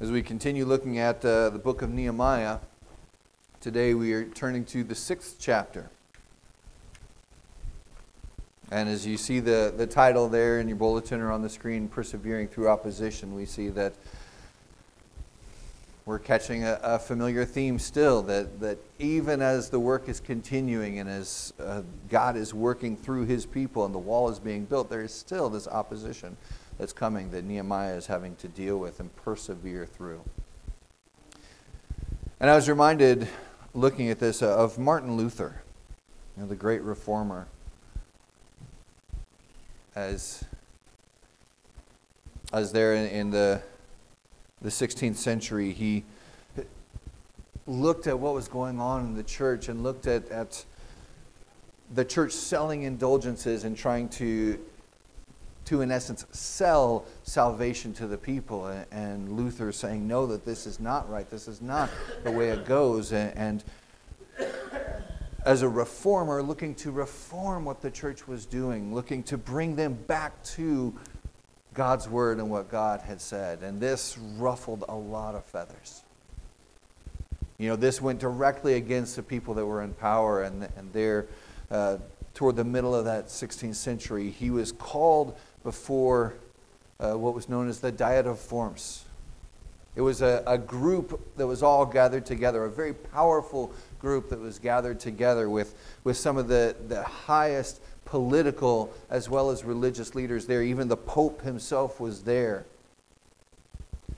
As 0.00 0.10
we 0.10 0.22
continue 0.22 0.64
looking 0.64 0.98
at 0.98 1.22
uh, 1.26 1.50
the 1.50 1.58
book 1.58 1.82
of 1.82 1.90
Nehemiah, 1.90 2.60
today 3.60 3.92
we 3.92 4.14
are 4.14 4.24
turning 4.24 4.64
to 4.64 4.82
the 4.82 4.94
sixth 4.94 5.36
chapter. 5.38 5.90
And 8.70 8.88
as 8.88 9.06
you 9.06 9.18
see 9.18 9.40
the, 9.40 9.74
the 9.76 9.86
title 9.86 10.26
there 10.26 10.58
in 10.58 10.68
your 10.68 10.78
bulletin 10.78 11.20
or 11.20 11.30
on 11.30 11.42
the 11.42 11.50
screen, 11.50 11.86
Persevering 11.86 12.48
Through 12.48 12.70
Opposition, 12.70 13.34
we 13.34 13.44
see 13.44 13.68
that 13.68 13.92
we're 16.06 16.18
catching 16.18 16.64
a, 16.64 16.80
a 16.82 16.98
familiar 16.98 17.44
theme 17.44 17.78
still 17.78 18.22
that, 18.22 18.58
that 18.60 18.78
even 18.98 19.42
as 19.42 19.68
the 19.68 19.80
work 19.80 20.08
is 20.08 20.18
continuing 20.18 20.98
and 20.98 21.10
as 21.10 21.52
uh, 21.60 21.82
God 22.08 22.38
is 22.38 22.54
working 22.54 22.96
through 22.96 23.26
his 23.26 23.44
people 23.44 23.84
and 23.84 23.94
the 23.94 23.98
wall 23.98 24.30
is 24.30 24.38
being 24.38 24.64
built, 24.64 24.88
there 24.88 25.02
is 25.02 25.12
still 25.12 25.50
this 25.50 25.68
opposition 25.68 26.38
that's 26.80 26.94
coming 26.94 27.30
that 27.30 27.44
Nehemiah 27.44 27.94
is 27.94 28.06
having 28.06 28.34
to 28.36 28.48
deal 28.48 28.78
with 28.78 29.00
and 29.00 29.14
persevere 29.14 29.84
through. 29.84 30.22
And 32.40 32.48
I 32.48 32.54
was 32.54 32.70
reminded, 32.70 33.28
looking 33.74 34.08
at 34.08 34.18
this, 34.18 34.40
uh, 34.40 34.56
of 34.56 34.78
Martin 34.78 35.14
Luther, 35.14 35.60
you 36.34 36.42
know, 36.42 36.48
the 36.48 36.56
great 36.56 36.80
reformer, 36.80 37.48
as, 39.94 40.42
as 42.50 42.72
there 42.72 42.94
in, 42.94 43.10
in 43.10 43.30
the, 43.30 43.60
the 44.62 44.70
16th 44.70 45.16
century, 45.16 45.74
he 45.74 46.02
looked 47.66 48.06
at 48.06 48.18
what 48.18 48.32
was 48.32 48.48
going 48.48 48.80
on 48.80 49.04
in 49.04 49.14
the 49.14 49.22
church 49.22 49.68
and 49.68 49.82
looked 49.82 50.06
at, 50.06 50.30
at 50.30 50.64
the 51.94 52.06
church 52.06 52.32
selling 52.32 52.84
indulgences 52.84 53.64
and 53.64 53.76
trying 53.76 54.08
to 54.08 54.58
to, 55.70 55.82
in 55.82 55.92
essence, 55.92 56.26
sell 56.32 57.06
salvation 57.22 57.92
to 57.94 58.08
the 58.08 58.18
people. 58.18 58.66
And 58.90 59.36
Luther 59.36 59.70
saying, 59.70 60.04
no, 60.04 60.26
that 60.26 60.44
this 60.44 60.66
is 60.66 60.80
not 60.80 61.08
right. 61.08 61.30
This 61.30 61.46
is 61.46 61.62
not 61.62 61.88
the 62.24 62.32
way 62.32 62.48
it 62.48 62.64
goes. 62.64 63.12
And 63.12 63.62
as 65.46 65.62
a 65.62 65.68
reformer, 65.68 66.42
looking 66.42 66.74
to 66.74 66.90
reform 66.90 67.64
what 67.64 67.80
the 67.82 67.90
church 67.90 68.26
was 68.26 68.46
doing, 68.46 68.92
looking 68.92 69.22
to 69.22 69.38
bring 69.38 69.76
them 69.76 69.94
back 69.94 70.42
to 70.42 70.92
God's 71.72 72.08
word 72.08 72.38
and 72.38 72.50
what 72.50 72.68
God 72.68 73.00
had 73.02 73.20
said. 73.20 73.62
And 73.62 73.80
this 73.80 74.18
ruffled 74.18 74.84
a 74.88 74.96
lot 74.96 75.36
of 75.36 75.44
feathers. 75.44 76.02
You 77.58 77.68
know, 77.68 77.76
this 77.76 78.02
went 78.02 78.18
directly 78.18 78.74
against 78.74 79.14
the 79.14 79.22
people 79.22 79.54
that 79.54 79.64
were 79.64 79.82
in 79.82 79.94
power, 79.94 80.42
and, 80.42 80.64
and 80.76 80.92
there, 80.92 81.28
uh, 81.70 81.98
toward 82.34 82.56
the 82.56 82.64
middle 82.64 82.92
of 82.92 83.04
that 83.04 83.26
16th 83.26 83.76
century, 83.76 84.30
he 84.30 84.50
was 84.50 84.72
called 84.72 85.36
before 85.62 86.34
uh, 86.98 87.14
what 87.14 87.34
was 87.34 87.48
known 87.48 87.68
as 87.68 87.80
the 87.80 87.92
Diet 87.92 88.26
of 88.26 88.50
Worms. 88.52 89.04
It 89.96 90.02
was 90.02 90.22
a, 90.22 90.42
a 90.46 90.56
group 90.56 91.36
that 91.36 91.46
was 91.46 91.62
all 91.62 91.84
gathered 91.84 92.24
together, 92.24 92.64
a 92.64 92.70
very 92.70 92.94
powerful 92.94 93.72
group 93.98 94.30
that 94.30 94.38
was 94.38 94.58
gathered 94.58 95.00
together 95.00 95.50
with, 95.50 95.74
with 96.04 96.16
some 96.16 96.36
of 96.38 96.48
the, 96.48 96.76
the 96.88 97.02
highest 97.02 97.80
political 98.04 98.92
as 99.08 99.28
well 99.28 99.50
as 99.50 99.64
religious 99.64 100.14
leaders 100.14 100.46
there. 100.46 100.62
Even 100.62 100.88
the 100.88 100.96
Pope 100.96 101.42
himself 101.42 102.00
was 102.00 102.22
there. 102.22 102.66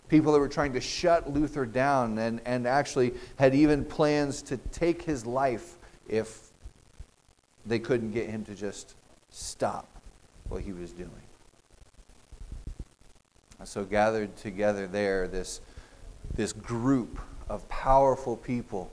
People 0.09 0.33
that 0.35 0.39
were 0.41 0.49
trying 0.49 0.75
to 0.75 0.81
shut 0.81 1.33
Luther 1.33 1.65
down 1.65 2.19
and, 2.19 2.41
and 2.45 2.67
actually 2.67 3.15
had 3.37 3.55
even 3.55 3.85
plans 3.85 4.43
to 4.43 4.59
take 4.59 5.03
his 5.03 5.25
life 5.25 5.77
if 6.07 6.39
they 7.65 7.79
couldn't 7.79 8.13
get 8.13 8.29
him 8.29 8.45
to 8.45 8.55
just 8.55 8.95
stop 9.31 9.89
what 10.49 10.63
he 10.63 10.73
was 10.73 10.93
doing. 10.93 11.11
So, 13.65 13.85
gathered 13.85 14.37
together 14.37 14.87
there, 14.87 15.29
this, 15.29 15.61
this 16.35 16.53
group 16.53 17.21
of 17.49 17.69
powerful 17.69 18.37
people, 18.37 18.91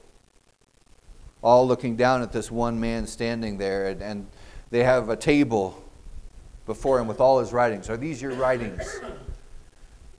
all 1.42 1.66
looking 1.66 1.96
down 1.96 2.22
at 2.22 2.32
this 2.32 2.50
one 2.50 2.78
man 2.78 3.06
standing 3.06 3.58
there, 3.58 3.88
and, 3.88 4.02
and 4.02 4.26
they 4.70 4.84
have 4.84 5.08
a 5.08 5.16
table 5.16 5.82
before 6.66 7.00
him 7.00 7.08
with 7.08 7.20
all 7.20 7.40
his 7.40 7.52
writings. 7.52 7.90
Are 7.90 7.96
these 7.96 8.22
your 8.22 8.32
writings? 8.32 9.00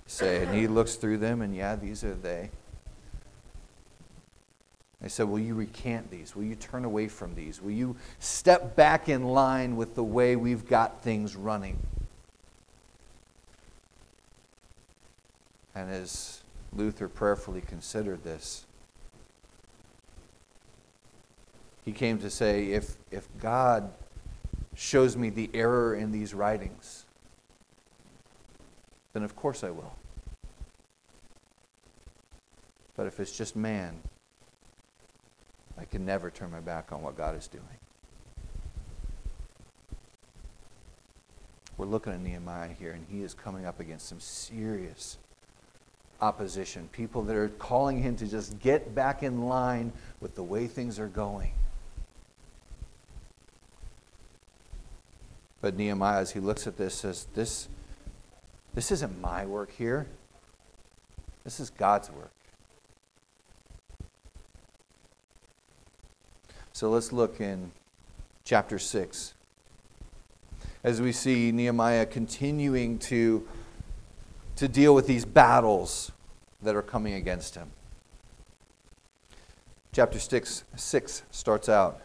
Say, 0.06 0.44
and 0.44 0.53
he 0.53 0.68
looks 0.68 0.95
through 0.95 1.19
them, 1.19 1.41
and 1.41 1.56
yeah, 1.56 1.75
these 1.75 2.03
are 2.03 2.16
they. 2.16 2.50
They 5.01 5.07
said, 5.07 5.28
Will 5.29 5.39
you 5.39 5.56
recant 5.56 6.12
these? 6.12 6.35
Will 6.35 6.44
you 6.44 6.56
turn 6.56 6.85
away 6.85 7.07
from 7.07 7.33
these? 7.33 7.62
Will 7.62 7.72
you 7.72 7.95
step 8.19 8.75
back 8.75 9.09
in 9.09 9.23
line 9.23 9.75
with 9.75 9.95
the 9.95 10.03
way 10.03 10.35
we've 10.35 10.68
got 10.68 11.01
things 11.01 11.35
running? 11.35 11.79
And 15.73 15.89
as 15.89 16.41
Luther 16.73 17.07
prayerfully 17.07 17.61
considered 17.61 18.23
this, 18.23 18.65
he 21.83 21.91
came 21.91 22.19
to 22.19 22.29
say, 22.29 22.71
if, 22.71 22.97
if 23.09 23.27
God 23.39 23.91
shows 24.75 25.17
me 25.17 25.29
the 25.29 25.49
error 25.53 25.95
in 25.95 26.11
these 26.11 26.33
writings, 26.33 27.05
then 29.13 29.23
of 29.23 29.35
course 29.35 29.63
I 29.63 29.71
will. 29.71 29.95
But 32.95 33.07
if 33.07 33.19
it's 33.19 33.35
just 33.35 33.55
man, 33.55 33.99
I 35.77 35.85
can 35.85 36.05
never 36.05 36.29
turn 36.29 36.51
my 36.51 36.59
back 36.59 36.91
on 36.91 37.01
what 37.01 37.17
God 37.17 37.35
is 37.35 37.47
doing. 37.47 37.63
We're 41.77 41.88
looking 41.88 42.13
at 42.13 42.21
Nehemiah 42.21 42.73
here, 42.77 42.91
and 42.91 43.05
he 43.09 43.23
is 43.23 43.33
coming 43.33 43.65
up 43.65 43.79
against 43.79 44.07
some 44.07 44.19
serious 44.19 45.17
opposition, 46.21 46.87
people 46.91 47.23
that 47.23 47.35
are 47.35 47.49
calling 47.49 48.01
him 48.01 48.15
to 48.17 48.27
just 48.27 48.59
get 48.59 48.93
back 48.93 49.23
in 49.23 49.45
line 49.45 49.91
with 50.19 50.35
the 50.35 50.43
way 50.43 50.67
things 50.67 50.99
are 50.99 51.07
going. 51.07 51.51
But 55.61 55.75
Nehemiah, 55.75 56.19
as 56.19 56.31
he 56.31 56.39
looks 56.39 56.65
at 56.67 56.77
this, 56.77 56.95
says, 56.95 57.27
This, 57.33 57.67
this 58.73 58.91
isn't 58.91 59.21
my 59.21 59.45
work 59.45 59.71
here. 59.71 60.07
This 61.43 61.59
is 61.59 61.69
God's 61.69 62.09
work. 62.11 62.31
So 66.73 66.89
let's 66.89 67.11
look 67.11 67.39
in 67.39 67.71
chapter 68.43 68.79
6. 68.79 69.33
As 70.83 70.99
we 70.99 71.11
see 71.11 71.51
Nehemiah 71.51 72.07
continuing 72.07 72.97
to 72.99 73.47
to 74.61 74.67
deal 74.67 74.94
with 74.94 75.07
these 75.07 75.25
battles 75.25 76.11
that 76.61 76.75
are 76.75 76.83
coming 76.83 77.16
against 77.16 77.55
him. 77.55 77.72
Chapter 79.91 80.19
6, 80.19 80.66
6 80.75 81.23
starts 81.31 81.67
out. 81.67 81.99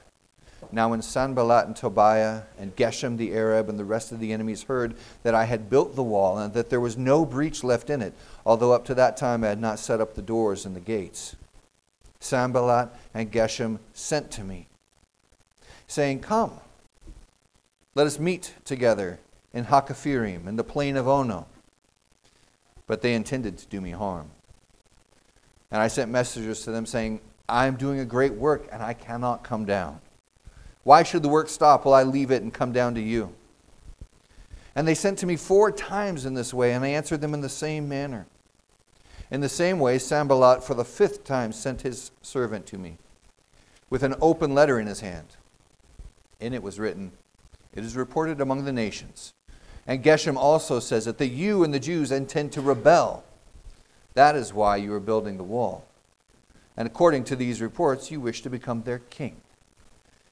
Now, 0.72 0.88
when 0.88 1.02
Sanballat 1.02 1.66
and 1.66 1.76
Tobiah 1.76 2.44
and 2.58 2.74
Geshem 2.74 3.18
the 3.18 3.34
Arab 3.34 3.68
and 3.68 3.78
the 3.78 3.84
rest 3.84 4.10
of 4.10 4.20
the 4.20 4.32
enemies 4.32 4.62
heard 4.62 4.94
that 5.22 5.34
I 5.34 5.44
had 5.44 5.68
built 5.68 5.96
the 5.96 6.02
wall 6.02 6.38
and 6.38 6.54
that 6.54 6.70
there 6.70 6.80
was 6.80 6.96
no 6.96 7.26
breach 7.26 7.62
left 7.62 7.90
in 7.90 8.00
it, 8.00 8.14
although 8.46 8.72
up 8.72 8.86
to 8.86 8.94
that 8.94 9.18
time 9.18 9.44
I 9.44 9.48
had 9.48 9.60
not 9.60 9.78
set 9.78 10.00
up 10.00 10.14
the 10.14 10.22
doors 10.22 10.64
and 10.64 10.74
the 10.74 10.80
gates, 10.80 11.36
Sanballat 12.20 12.88
and 13.12 13.30
Geshem 13.30 13.80
sent 13.92 14.30
to 14.30 14.42
me, 14.42 14.66
saying, 15.88 16.20
Come, 16.20 16.52
let 17.94 18.06
us 18.06 18.18
meet 18.18 18.54
together 18.64 19.18
in 19.52 19.66
Hakkephirim, 19.66 20.46
in 20.46 20.56
the 20.56 20.64
plain 20.64 20.96
of 20.96 21.06
Ono 21.06 21.48
but 22.86 23.02
they 23.02 23.14
intended 23.14 23.58
to 23.58 23.66
do 23.66 23.80
me 23.80 23.90
harm. 23.90 24.30
And 25.70 25.82
I 25.82 25.88
sent 25.88 26.10
messengers 26.10 26.62
to 26.62 26.70
them 26.70 26.86
saying, 26.86 27.20
I 27.48 27.66
am 27.66 27.76
doing 27.76 28.00
a 28.00 28.04
great 28.04 28.34
work 28.34 28.68
and 28.72 28.82
I 28.82 28.94
cannot 28.94 29.44
come 29.44 29.64
down. 29.64 30.00
Why 30.84 31.02
should 31.02 31.22
the 31.22 31.28
work 31.28 31.48
stop 31.48 31.84
while 31.84 31.94
I 31.94 32.04
leave 32.04 32.30
it 32.30 32.42
and 32.42 32.54
come 32.54 32.72
down 32.72 32.94
to 32.94 33.00
you? 33.00 33.34
And 34.76 34.86
they 34.86 34.94
sent 34.94 35.18
to 35.18 35.26
me 35.26 35.36
four 35.36 35.72
times 35.72 36.26
in 36.26 36.34
this 36.34 36.52
way, 36.52 36.74
and 36.74 36.84
I 36.84 36.88
answered 36.88 37.22
them 37.22 37.34
in 37.34 37.40
the 37.40 37.48
same 37.48 37.88
manner. 37.88 38.26
In 39.30 39.40
the 39.40 39.48
same 39.48 39.80
way, 39.80 39.98
Sanballat 39.98 40.62
for 40.62 40.74
the 40.74 40.84
fifth 40.84 41.24
time 41.24 41.50
sent 41.52 41.80
his 41.80 42.12
servant 42.22 42.66
to 42.66 42.78
me 42.78 42.98
with 43.90 44.02
an 44.02 44.14
open 44.20 44.54
letter 44.54 44.78
in 44.78 44.86
his 44.86 45.00
hand. 45.00 45.36
In 46.38 46.52
it 46.52 46.62
was 46.62 46.78
written, 46.78 47.12
It 47.74 47.84
is 47.84 47.96
reported 47.96 48.40
among 48.40 48.64
the 48.64 48.72
nations 48.72 49.32
and 49.86 50.02
Geshem 50.02 50.36
also 50.36 50.80
says 50.80 51.04
that 51.04 51.18
the 51.18 51.28
you 51.28 51.62
and 51.62 51.72
the 51.72 51.78
Jews 51.80 52.10
intend 52.10 52.52
to 52.52 52.60
rebel. 52.60 53.24
That 54.14 54.34
is 54.34 54.52
why 54.52 54.76
you 54.76 54.92
are 54.94 55.00
building 55.00 55.36
the 55.36 55.44
wall. 55.44 55.84
And 56.76 56.86
according 56.86 57.24
to 57.24 57.36
these 57.36 57.60
reports, 57.60 58.10
you 58.10 58.20
wish 58.20 58.42
to 58.42 58.50
become 58.50 58.82
their 58.82 58.98
king. 58.98 59.36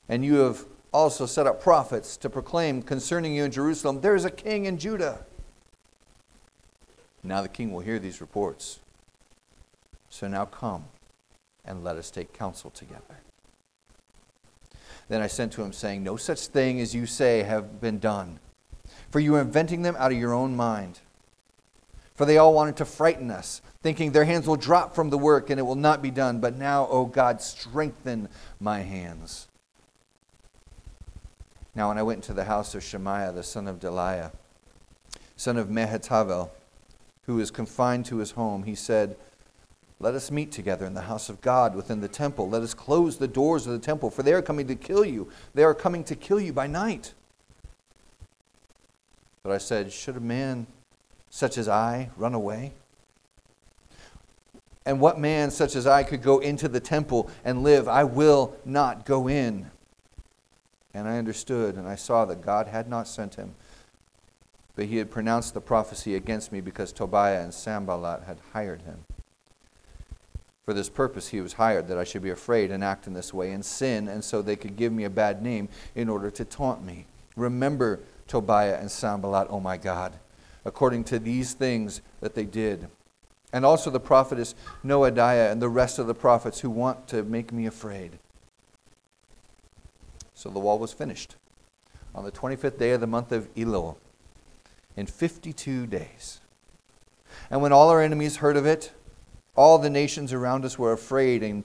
And 0.09 0.25
you 0.25 0.37
have 0.37 0.65
also 0.93 1.27
set 1.27 1.47
up 1.47 1.63
prophets 1.63 2.17
to 2.19 2.29
proclaim 2.29 2.83
concerning 2.83 3.35
you 3.35 3.45
in 3.45 3.51
Jerusalem, 3.51 4.01
there 4.01 4.15
is 4.15 4.25
a 4.25 4.31
king 4.31 4.65
in 4.65 4.79
Judah. 4.79 5.25
Now 7.23 7.41
the 7.41 7.49
king 7.49 7.73
will 7.73 7.81
hear 7.81 7.99
these 7.99 8.21
reports. 8.21 8.81
So 10.11 10.29
now 10.29 10.45
come 10.45 10.85
and 11.65 11.83
let 11.83 11.97
us 11.97 12.11
take 12.11 12.33
counsel 12.33 12.71
together. 12.71 13.21
Then 15.09 15.21
I 15.21 15.27
sent 15.27 15.53
to 15.53 15.63
him, 15.63 15.73
saying, 15.73 16.03
No 16.03 16.17
such 16.17 16.47
thing 16.47 16.81
as 16.81 16.95
you 16.95 17.07
say 17.07 17.43
have 17.43 17.81
been 17.81 17.99
done 17.99 18.39
for 19.15 19.21
you 19.21 19.37
inventing 19.37 19.83
them 19.83 19.95
out 19.97 20.11
of 20.11 20.19
your 20.19 20.35
own 20.35 20.57
mind. 20.57 20.99
For 22.17 22.25
they 22.25 22.37
all 22.37 22.53
wanted 22.53 22.77
to 22.79 22.85
frighten 22.85 23.31
us, 23.31 23.63
thinking 23.81 24.11
their 24.11 24.25
hands 24.25 24.49
will 24.49 24.57
drop 24.57 24.93
from 24.93 25.11
the 25.11 25.17
work 25.17 25.51
and 25.51 25.61
it 25.61 25.63
will 25.63 25.77
not 25.77 26.03
be 26.03 26.11
done. 26.11 26.41
But 26.41 26.57
now, 26.57 26.89
O 26.89 27.05
God, 27.05 27.41
strengthen 27.41 28.29
my 28.59 28.81
hands. 28.81 29.47
Now, 31.77 31.91
when 31.91 31.99
I 31.99 32.03
went 32.03 32.25
into 32.25 32.33
the 32.33 32.43
house 32.43 32.75
of 32.75 32.83
Shemaiah, 32.83 33.31
the 33.31 33.45
son 33.45 33.69
of 33.69 33.79
Delaiah, 33.79 34.33
son 35.37 35.59
of 35.59 35.69
Mehetabel, 35.69 36.51
who 37.27 37.37
was 37.37 37.53
confined 37.53 38.07
to 38.07 38.17
his 38.17 38.33
home, 38.33 38.65
he 38.65 38.75
said, 38.75 39.17
Let 40.01 40.15
us 40.15 40.33
meet 40.33 40.51
together 40.51 40.87
in 40.87 40.95
the 40.95 41.03
house 41.03 41.29
of 41.29 41.41
God 41.41 41.77
within 41.77 42.01
the 42.01 42.09
temple. 42.09 42.49
Let 42.49 42.63
us 42.63 42.75
close 42.75 43.19
the 43.19 43.29
doors 43.29 43.65
of 43.65 43.75
the 43.75 43.79
temple, 43.79 44.11
for 44.11 44.25
they 44.25 44.33
are 44.33 44.43
coming 44.43 44.67
to 44.67 44.75
kill 44.75 45.05
you. 45.05 45.31
They 45.55 45.63
are 45.63 45.73
coming 45.73 46.03
to 46.03 46.17
kill 46.17 46.41
you 46.41 46.53
by 46.53 46.67
night. 46.67 47.15
But 49.45 49.53
I 49.53 49.59
said, 49.59 49.93
Should 49.93 50.17
a 50.17 50.21
man 50.21 50.67
such 51.29 51.59
as 51.59 51.69
I 51.69 52.11
run 52.17 52.35
away? 52.35 52.73
And 54.87 55.01
what 55.01 55.19
man 55.19 55.51
such 55.51 55.77
as 55.77 55.87
I 55.87 56.03
could 56.03 56.23
go 56.23 56.41
into 56.41 56.67
the 56.67 56.81
temple 56.81 57.31
and 57.45 57.63
live? 57.63 57.87
I 57.87 58.05
will 58.05 58.57
not 58.65 59.05
go 59.05 59.29
in. 59.29 59.71
And 60.95 61.07
I 61.07 61.19
understood 61.19 61.77
and 61.77 61.87
I 61.87 61.95
saw 61.95 62.25
that 62.25 62.41
God 62.41 62.69
had 62.69 62.89
not 62.89 63.07
sent 63.07 63.35
him, 63.35 63.55
but 64.77 64.87
he 64.87 64.97
had 64.97 65.11
pronounced 65.11 65.53
the 65.53 65.61
prophecy 65.61 66.15
against 66.15 66.51
me 66.51 66.61
because 66.61 66.93
Tobiah 66.93 67.43
and 67.43 67.53
Sanballat 67.53 68.23
had 68.25 68.39
hired 68.53 68.83
him. 68.83 69.05
For 70.65 70.73
this 70.73 70.89
purpose 70.89 71.29
he 71.29 71.43
was 71.43 71.55
hired, 71.55 71.89
that 71.89 71.99
I 71.99 72.05
should 72.05 72.23
be 72.23 72.31
afraid 72.31 72.71
and 72.71 72.83
act 72.83 73.07
in 73.07 73.13
this 73.13 73.35
way 73.35 73.53
and 73.53 73.65
sin, 73.65 74.09
and 74.09 74.25
so 74.25 74.41
they 74.41 74.57
could 74.57 74.77
give 74.77 74.93
me 74.93 75.05
a 75.05 75.11
bad 75.11 75.43
name 75.43 75.69
in 75.95 76.09
order 76.09 76.31
to 76.31 76.45
taunt 76.45 76.83
me. 76.83 77.07
Remember 77.37 78.01
Tobiah 78.27 78.79
and 78.79 78.91
Sanballat, 78.91 79.49
O 79.51 79.55
oh 79.55 79.61
my 79.61 79.77
God, 79.77 80.15
according 80.65 81.05
to 81.05 81.19
these 81.19 81.53
things 81.53 82.01
that 82.21 82.35
they 82.35 82.45
did. 82.45 82.89
And 83.53 83.65
also 83.65 83.91
the 83.91 84.01
prophetess 84.01 84.55
Noadiah 84.85 85.53
and 85.53 85.63
the 85.63 85.69
rest 85.69 85.99
of 85.99 86.07
the 86.07 86.15
prophets 86.15 86.61
who 86.61 86.71
want 86.71 87.07
to 87.09 87.23
make 87.23 87.53
me 87.53 87.67
afraid. 87.67 88.19
So 90.35 90.51
the 90.51 90.59
wall 90.59 90.79
was 90.79 90.93
finished 90.93 91.37
on 92.15 92.25
the 92.25 92.33
25th 92.33 92.79
day 92.79 92.91
of 92.91 93.01
the 93.01 93.07
month 93.07 93.33
of 93.33 93.53
Elul 93.55 93.97
in 94.97 95.07
52 95.07 95.87
days. 95.87 96.41
And 97.51 97.63
when 97.63 97.73
all 97.73 97.89
our 97.91 98.03
enemies 98.03 98.37
heard 98.37 98.57
of 98.57 98.67
it, 98.67 98.93
all 99.57 99.79
the 99.79 99.91
nations 99.91 100.33
around 100.33 100.65
us 100.65 100.79
were 100.79 100.93
afraid 100.93 101.43
and, 101.43 101.65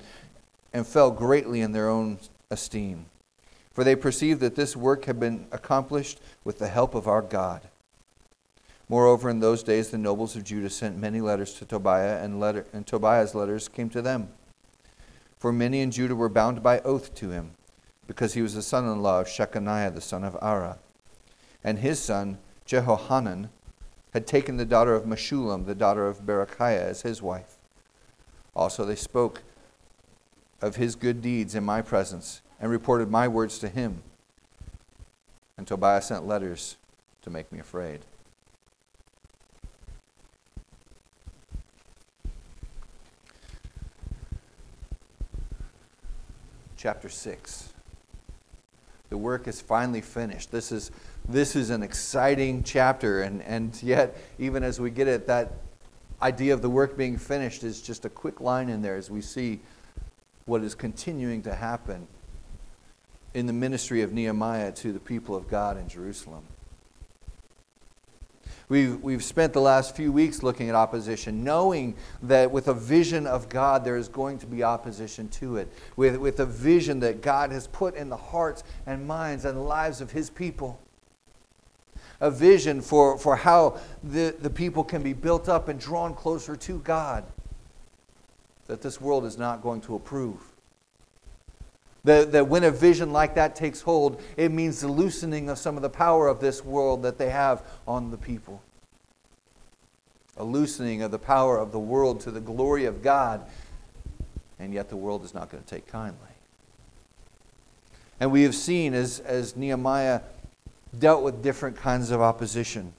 and 0.74 0.86
fell 0.86 1.12
greatly 1.12 1.62
in 1.62 1.72
their 1.72 1.90
own 1.90 2.20
esteem. 2.52 3.06
For 3.72 3.84
they 3.84 3.96
perceived 3.96 4.42
that 4.42 4.56
this 4.56 4.76
work 4.76 5.06
had 5.06 5.20
been 5.20 5.48
accomplished 5.52 6.20
with 6.44 6.60
the 6.60 6.68
help 6.68 6.96
of 6.96 7.08
our 7.08 7.22
God. 7.22 7.70
Moreover, 8.88 9.30
in 9.30 9.40
those 9.40 9.62
days 9.62 9.90
the 9.90 9.98
nobles 9.98 10.36
of 10.36 10.44
Judah 10.44 10.70
sent 10.70 10.98
many 10.98 11.22
letters 11.22 11.54
to 11.56 11.66
Tobiah, 11.66 12.24
and, 12.24 12.40
letter, 12.40 12.66
and 12.74 12.86
Tobiah's 12.86 13.36
letters 13.36 13.68
came 13.68 13.90
to 13.92 14.02
them. 14.02 14.30
For 15.38 15.54
many 15.54 15.82
in 15.82 15.92
Judah 15.92 16.16
were 16.16 16.30
bound 16.30 16.64
by 16.64 16.80
oath 16.80 17.14
to 17.16 17.30
him 17.30 17.52
because 18.08 18.34
he 18.34 18.42
was 18.42 18.56
the 18.56 18.64
son 18.64 18.86
in 18.86 19.04
law 19.04 19.22
of 19.22 19.28
Shechaniah, 19.28 19.94
the 19.94 20.02
son 20.02 20.24
of 20.24 20.34
Arah. 20.42 20.80
And 21.64 21.80
his 21.80 22.00
son, 22.00 22.40
Jehohanan, 22.66 23.50
had 24.14 24.26
taken 24.26 24.58
the 24.58 24.66
daughter 24.66 24.96
of 24.96 25.06
Meshullam, 25.06 25.68
the 25.68 25.76
daughter 25.76 26.08
of 26.08 26.26
Berechiah, 26.26 26.82
as 26.82 27.04
his 27.04 27.22
wife. 27.22 27.58
Also, 28.56 28.84
they 28.84 28.96
spoke 28.96 29.44
of 30.60 30.78
his 30.78 30.96
good 30.96 31.22
deeds 31.22 31.54
in 31.54 31.64
my 31.64 31.84
presence 31.84 32.42
and 32.60 32.70
reported 32.72 33.10
my 33.10 33.28
words 33.28 33.60
to 33.60 33.70
him. 33.70 34.02
And 35.58 35.68
Tobiah 35.68 36.02
sent 36.02 36.26
letters 36.26 36.78
to 37.22 37.30
make 37.30 37.52
me 37.52 37.60
afraid. 37.60 38.00
Chapter 46.78 47.10
6 47.10 47.74
the 49.10 49.18
work 49.18 49.48
is 49.48 49.60
finally 49.60 50.02
finished. 50.02 50.52
This 50.52 50.72
is, 50.72 50.92
this 51.28 51.56
is 51.56 51.72
an 51.72 51.82
exciting 51.84 52.64
chapter, 52.64 53.24
and, 53.24 53.42
and 53.42 53.82
yet, 53.82 54.16
even 54.38 54.64
as 54.64 54.80
we 54.80 54.92
get 54.92 55.08
it, 55.08 55.28
that 55.28 55.54
idea 56.22 56.54
of 56.54 56.62
the 56.62 56.70
work 56.70 56.96
being 56.96 57.18
finished 57.18 57.64
is 57.64 57.82
just 57.82 58.06
a 58.06 58.10
quick 58.10 58.40
line 58.40 58.70
in 58.70 58.82
there 58.82 58.96
as 58.96 59.10
we 59.10 59.22
see 59.22 59.60
what 60.46 60.64
is 60.64 60.76
continuing 60.76 61.42
to 61.42 61.56
happen 61.56 62.08
in 63.34 63.46
the 63.46 63.54
ministry 63.54 64.02
of 64.02 64.12
Nehemiah 64.12 64.72
to 64.74 64.92
the 64.92 65.00
people 65.00 65.36
of 65.36 65.48
God 65.48 65.78
in 65.78 65.88
Jerusalem. 65.88 66.44
We've, 68.70 69.02
we've 69.02 69.24
spent 69.24 69.54
the 69.54 69.62
last 69.62 69.96
few 69.96 70.12
weeks 70.12 70.44
looking 70.44 70.70
at 70.70 70.76
opposition, 70.76 71.44
knowing 71.44 71.96
that 72.22 72.52
with 72.52 72.68
a 72.68 72.74
vision 72.74 73.26
of 73.26 73.50
God, 73.50 73.84
there 73.84 73.98
is 73.98 74.08
going 74.08 74.38
to 74.40 74.46
be 74.46 74.62
opposition 74.62 75.28
to 75.30 75.58
it. 75.58 75.74
With, 75.96 76.18
with 76.18 76.40
a 76.40 76.46
vision 76.46 77.00
that 77.00 77.22
God 77.22 77.52
has 77.52 77.66
put 77.66 77.96
in 77.96 78.10
the 78.10 78.18
hearts 78.18 78.64
and 78.86 79.08
minds 79.08 79.44
and 79.44 79.66
lives 79.66 80.02
of 80.02 80.12
His 80.12 80.30
people. 80.30 80.80
A 82.22 82.30
vision 82.30 82.82
for, 82.82 83.18
for 83.18 83.38
how 83.38 83.80
the, 84.04 84.36
the 84.40 84.52
people 84.52 84.84
can 84.84 85.02
be 85.02 85.14
built 85.14 85.50
up 85.50 85.68
and 85.68 85.80
drawn 85.80 86.14
closer 86.14 86.56
to 86.56 86.80
God 86.80 87.24
that 88.68 88.84
this 88.84 89.02
world 89.02 89.26
is 89.26 89.36
not 89.36 89.64
going 89.64 89.82
to 89.82 89.96
approve. 89.96 90.49
That, 92.06 92.32
that 92.32 92.48
when 92.48 92.64
a 92.64 92.72
vision 92.72 93.12
like 93.12 93.36
that 93.36 93.56
takes 93.56 93.82
hold, 93.82 94.22
it 94.38 94.52
means 94.52 94.82
the 94.82 94.88
loosening 94.88 95.50
of 95.50 95.58
some 95.58 95.76
of 95.76 95.82
the 95.82 95.90
power 95.90 96.28
of 96.28 96.40
this 96.40 96.64
world 96.64 97.04
that 97.04 97.18
they 97.18 97.30
have 97.30 97.64
on 97.88 98.12
the 98.12 98.18
people. 98.18 98.62
A 100.38 100.44
loosening 100.44 101.02
of 101.02 101.12
the 101.12 101.20
power 101.20 101.58
of 101.58 101.72
the 101.74 101.80
world 101.80 102.22
to 102.22 102.32
the 102.32 102.40
glory 102.40 102.86
of 102.86 103.04
God, 103.04 103.46
and 104.58 104.74
yet 104.74 104.88
the 104.88 104.96
world 104.96 105.26
is 105.26 105.34
not 105.34 105.50
going 105.50 105.62
to 105.62 105.70
take 105.70 105.88
kindly. 105.88 106.18
And 108.22 108.32
we 108.32 108.44
have 108.44 108.56
seen 108.56 108.94
as, 108.94 109.20
as 109.20 109.58
Nehemiah 109.58 110.22
dealt 110.98 111.24
with 111.24 111.44
different 111.44 111.76
kinds 111.76 112.12
of 112.12 112.22
opposition. 112.22 112.94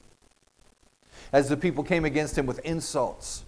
As 1.32 1.48
the 1.48 1.56
people 1.56 1.84
came 1.84 2.04
against 2.04 2.36
him 2.36 2.44
with 2.44 2.58
insults, 2.60 3.44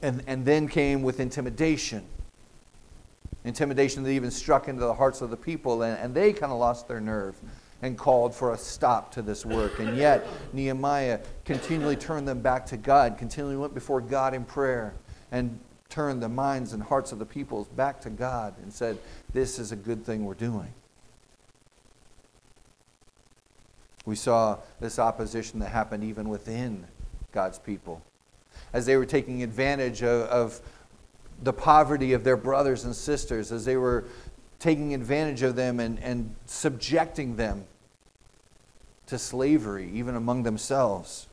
and, 0.00 0.22
and 0.26 0.44
then 0.44 0.66
came 0.66 1.02
with 1.02 1.20
intimidation 1.20 2.04
Intimidation 3.44 4.02
that 4.04 4.10
even 4.10 4.30
struck 4.30 4.68
into 4.68 4.82
the 4.82 4.94
hearts 4.94 5.20
of 5.20 5.30
the 5.30 5.36
people, 5.36 5.82
and, 5.82 5.98
and 5.98 6.14
they 6.14 6.32
kind 6.32 6.52
of 6.52 6.58
lost 6.58 6.86
their 6.88 7.00
nerve 7.00 7.36
and 7.82 7.98
called 7.98 8.32
for 8.32 8.52
a 8.52 8.56
stop 8.56 9.10
to 9.12 9.22
this 9.22 9.44
work. 9.44 9.80
And 9.80 9.96
yet, 9.96 10.24
Nehemiah 10.52 11.20
continually 11.44 11.96
turned 11.96 12.28
them 12.28 12.40
back 12.40 12.64
to 12.66 12.76
God, 12.76 13.18
continually 13.18 13.56
went 13.56 13.74
before 13.74 14.00
God 14.00 14.34
in 14.34 14.44
prayer, 14.44 14.94
and 15.32 15.58
turned 15.88 16.22
the 16.22 16.28
minds 16.28 16.72
and 16.72 16.82
hearts 16.82 17.12
of 17.12 17.18
the 17.18 17.26
peoples 17.26 17.68
back 17.68 18.00
to 18.00 18.10
God 18.10 18.54
and 18.62 18.72
said, 18.72 18.98
This 19.32 19.58
is 19.58 19.72
a 19.72 19.76
good 19.76 20.06
thing 20.06 20.24
we're 20.24 20.34
doing. 20.34 20.72
We 24.06 24.16
saw 24.16 24.58
this 24.80 24.98
opposition 24.98 25.60
that 25.60 25.68
happened 25.68 26.02
even 26.02 26.28
within 26.28 26.86
God's 27.32 27.58
people. 27.58 28.02
As 28.72 28.86
they 28.86 28.96
were 28.96 29.06
taking 29.06 29.42
advantage 29.42 30.02
of, 30.02 30.22
of 30.28 30.60
the 31.42 31.52
poverty 31.52 32.12
of 32.12 32.24
their 32.24 32.36
brothers 32.36 32.84
and 32.84 32.94
sisters 32.94 33.52
as 33.52 33.64
they 33.64 33.76
were 33.76 34.04
taking 34.58 34.94
advantage 34.94 35.42
of 35.42 35.56
them 35.56 35.80
and, 35.80 35.98
and 36.00 36.34
subjecting 36.46 37.36
them 37.36 37.64
to 39.06 39.18
slavery, 39.18 39.90
even 39.92 40.14
among 40.14 40.44
themselves. 40.44 41.26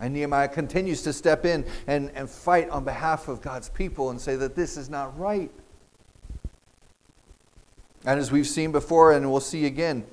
And 0.00 0.14
Nehemiah 0.14 0.48
continues 0.48 1.02
to 1.02 1.12
step 1.12 1.44
in 1.44 1.66
and, 1.86 2.10
and 2.14 2.28
fight 2.28 2.70
on 2.70 2.84
behalf 2.84 3.28
of 3.28 3.42
God's 3.42 3.68
people 3.68 4.08
and 4.10 4.18
say 4.18 4.36
that 4.36 4.56
this 4.56 4.78
is 4.78 4.88
not 4.88 5.16
right. 5.18 5.50
And 8.06 8.18
as 8.18 8.32
we've 8.32 8.46
seen 8.46 8.72
before, 8.72 9.12
and 9.12 9.30
we'll 9.30 9.40
see 9.40 9.66
again, 9.66 10.04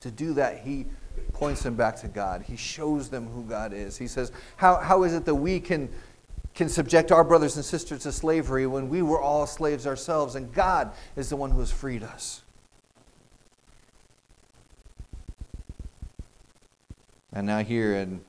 to 0.00 0.10
do 0.10 0.32
that, 0.34 0.60
he 0.60 0.86
points 1.34 1.62
them 1.62 1.74
back 1.74 1.96
to 1.96 2.08
God. 2.08 2.42
He 2.42 2.56
shows 2.56 3.10
them 3.10 3.26
who 3.26 3.42
God 3.42 3.74
is. 3.74 3.98
He 3.98 4.06
says, 4.06 4.32
How, 4.56 4.76
how 4.76 5.02
is 5.02 5.12
it 5.12 5.26
that 5.26 5.34
we 5.34 5.60
can 5.60 5.90
can 6.54 6.68
subject 6.68 7.10
our 7.10 7.24
brothers 7.24 7.56
and 7.56 7.64
sisters 7.64 8.02
to 8.02 8.12
slavery 8.12 8.66
when 8.66 8.88
we 8.88 9.02
were 9.02 9.20
all 9.20 9.46
slaves 9.46 9.86
ourselves, 9.86 10.36
and 10.36 10.52
God 10.52 10.92
is 11.16 11.28
the 11.28 11.36
one 11.36 11.50
who 11.50 11.58
has 11.58 11.72
freed 11.72 12.02
us. 12.02 12.42
And 17.32 17.48
now, 17.48 17.58
here 17.58 17.96
in 17.96 18.20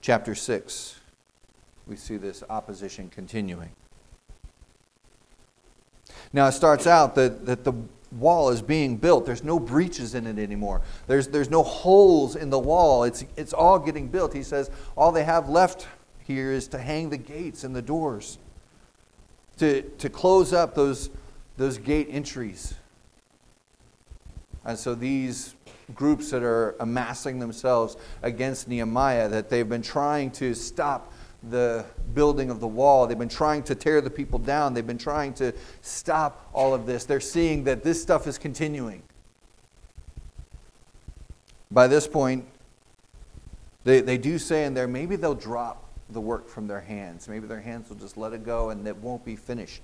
chapter 0.00 0.36
6, 0.36 1.00
we 1.88 1.96
see 1.96 2.16
this 2.16 2.44
opposition 2.48 3.10
continuing. 3.10 3.70
Now, 6.32 6.46
it 6.46 6.52
starts 6.52 6.86
out 6.86 7.16
that, 7.16 7.46
that 7.46 7.64
the 7.64 7.72
wall 8.12 8.50
is 8.50 8.62
being 8.62 8.96
built. 8.96 9.26
There's 9.26 9.42
no 9.42 9.58
breaches 9.58 10.14
in 10.14 10.26
it 10.26 10.38
anymore. 10.38 10.82
There's, 11.08 11.26
there's 11.28 11.50
no 11.50 11.64
holes 11.64 12.36
in 12.36 12.50
the 12.50 12.58
wall. 12.58 13.02
It's, 13.02 13.24
it's 13.36 13.52
all 13.52 13.78
getting 13.80 14.06
built. 14.06 14.32
He 14.32 14.44
says 14.44 14.70
all 14.96 15.10
they 15.10 15.24
have 15.24 15.48
left 15.48 15.88
here 16.28 16.52
is 16.52 16.68
to 16.68 16.78
hang 16.78 17.08
the 17.08 17.16
gates 17.16 17.64
and 17.64 17.74
the 17.74 17.82
doors, 17.82 18.38
to, 19.56 19.82
to 19.82 20.10
close 20.10 20.52
up 20.52 20.74
those, 20.74 21.08
those 21.56 21.78
gate 21.78 22.06
entries. 22.10 22.74
And 24.62 24.78
so 24.78 24.94
these 24.94 25.54
groups 25.94 26.30
that 26.30 26.42
are 26.42 26.76
amassing 26.80 27.38
themselves 27.38 27.96
against 28.22 28.68
Nehemiah, 28.68 29.26
that 29.30 29.48
they've 29.48 29.68
been 29.68 29.80
trying 29.82 30.30
to 30.32 30.52
stop 30.52 31.10
the 31.42 31.86
building 32.12 32.50
of 32.50 32.60
the 32.60 32.68
wall. 32.68 33.06
They've 33.06 33.18
been 33.18 33.28
trying 33.30 33.62
to 33.62 33.74
tear 33.74 34.02
the 34.02 34.10
people 34.10 34.38
down. 34.38 34.74
They've 34.74 34.86
been 34.86 34.98
trying 34.98 35.32
to 35.34 35.54
stop 35.80 36.46
all 36.52 36.74
of 36.74 36.84
this. 36.84 37.04
They're 37.04 37.20
seeing 37.20 37.64
that 37.64 37.82
this 37.82 38.02
stuff 38.02 38.26
is 38.26 38.36
continuing. 38.36 39.02
By 41.70 41.86
this 41.86 42.06
point, 42.06 42.44
they, 43.84 44.02
they 44.02 44.18
do 44.18 44.38
say 44.38 44.66
in 44.66 44.74
there, 44.74 44.86
maybe 44.86 45.16
they'll 45.16 45.34
drop 45.34 45.87
the 46.10 46.20
work 46.20 46.48
from 46.48 46.66
their 46.66 46.80
hands. 46.80 47.28
Maybe 47.28 47.46
their 47.46 47.60
hands 47.60 47.88
will 47.88 47.96
just 47.96 48.16
let 48.16 48.32
it 48.32 48.44
go 48.44 48.70
and 48.70 48.86
it 48.86 48.96
won't 48.96 49.24
be 49.24 49.36
finished. 49.36 49.82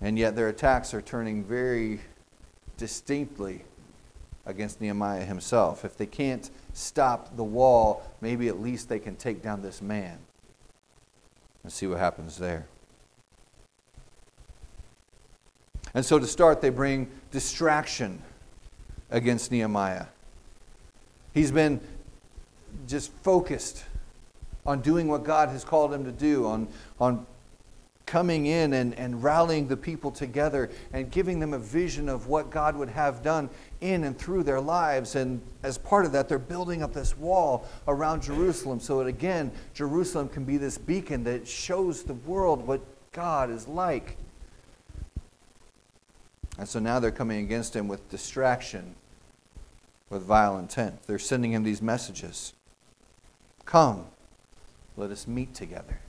And 0.00 0.18
yet 0.18 0.36
their 0.36 0.48
attacks 0.48 0.94
are 0.94 1.02
turning 1.02 1.44
very 1.44 2.00
distinctly 2.76 3.64
against 4.46 4.80
Nehemiah 4.80 5.24
himself. 5.24 5.84
If 5.84 5.96
they 5.96 6.06
can't 6.06 6.50
stop 6.72 7.36
the 7.36 7.44
wall, 7.44 8.02
maybe 8.20 8.48
at 8.48 8.60
least 8.60 8.88
they 8.88 8.98
can 8.98 9.16
take 9.16 9.42
down 9.42 9.62
this 9.62 9.82
man. 9.82 10.18
And 11.62 11.70
see 11.70 11.86
what 11.86 11.98
happens 11.98 12.38
there. 12.38 12.66
And 15.92 16.04
so 16.04 16.18
to 16.18 16.26
start, 16.26 16.62
they 16.62 16.70
bring 16.70 17.10
distraction 17.30 18.22
against 19.10 19.50
Nehemiah. 19.50 20.06
He's 21.34 21.52
been 21.52 21.80
just 22.86 23.12
focused 23.22 23.84
on 24.66 24.80
doing 24.80 25.08
what 25.08 25.24
God 25.24 25.48
has 25.48 25.64
called 25.64 25.92
him 25.92 26.04
to 26.04 26.12
do, 26.12 26.46
on, 26.46 26.68
on 27.00 27.26
coming 28.10 28.46
in 28.46 28.72
and, 28.72 28.92
and 28.94 29.22
rallying 29.22 29.68
the 29.68 29.76
people 29.76 30.10
together 30.10 30.68
and 30.92 31.12
giving 31.12 31.38
them 31.38 31.54
a 31.54 31.58
vision 31.58 32.08
of 32.08 32.26
what 32.26 32.50
God 32.50 32.74
would 32.74 32.88
have 32.88 33.22
done 33.22 33.48
in 33.80 34.02
and 34.02 34.18
through 34.18 34.42
their 34.42 34.60
lives. 34.60 35.14
And 35.14 35.40
as 35.62 35.78
part 35.78 36.04
of 36.04 36.12
that, 36.12 36.28
they're 36.28 36.38
building 36.38 36.82
up 36.82 36.92
this 36.92 37.16
wall 37.16 37.68
around 37.86 38.22
Jerusalem 38.22 38.80
so 38.80 38.98
that, 38.98 39.06
again, 39.06 39.52
Jerusalem 39.74 40.28
can 40.28 40.44
be 40.44 40.56
this 40.56 40.76
beacon 40.76 41.22
that 41.24 41.46
shows 41.46 42.02
the 42.02 42.14
world 42.14 42.66
what 42.66 42.80
God 43.12 43.48
is 43.48 43.68
like. 43.68 44.16
And 46.58 46.68
so 46.68 46.80
now 46.80 46.98
they're 46.98 47.12
coming 47.12 47.44
against 47.44 47.76
him 47.76 47.86
with 47.86 48.08
distraction, 48.10 48.96
with 50.10 50.22
vile 50.22 50.58
intent. 50.58 51.04
They're 51.06 51.20
sending 51.20 51.52
him 51.52 51.62
these 51.62 51.80
messages 51.80 52.54
Come, 53.70 54.06
let 54.96 55.12
us 55.12 55.28
meet 55.28 55.54
together. 55.54 56.00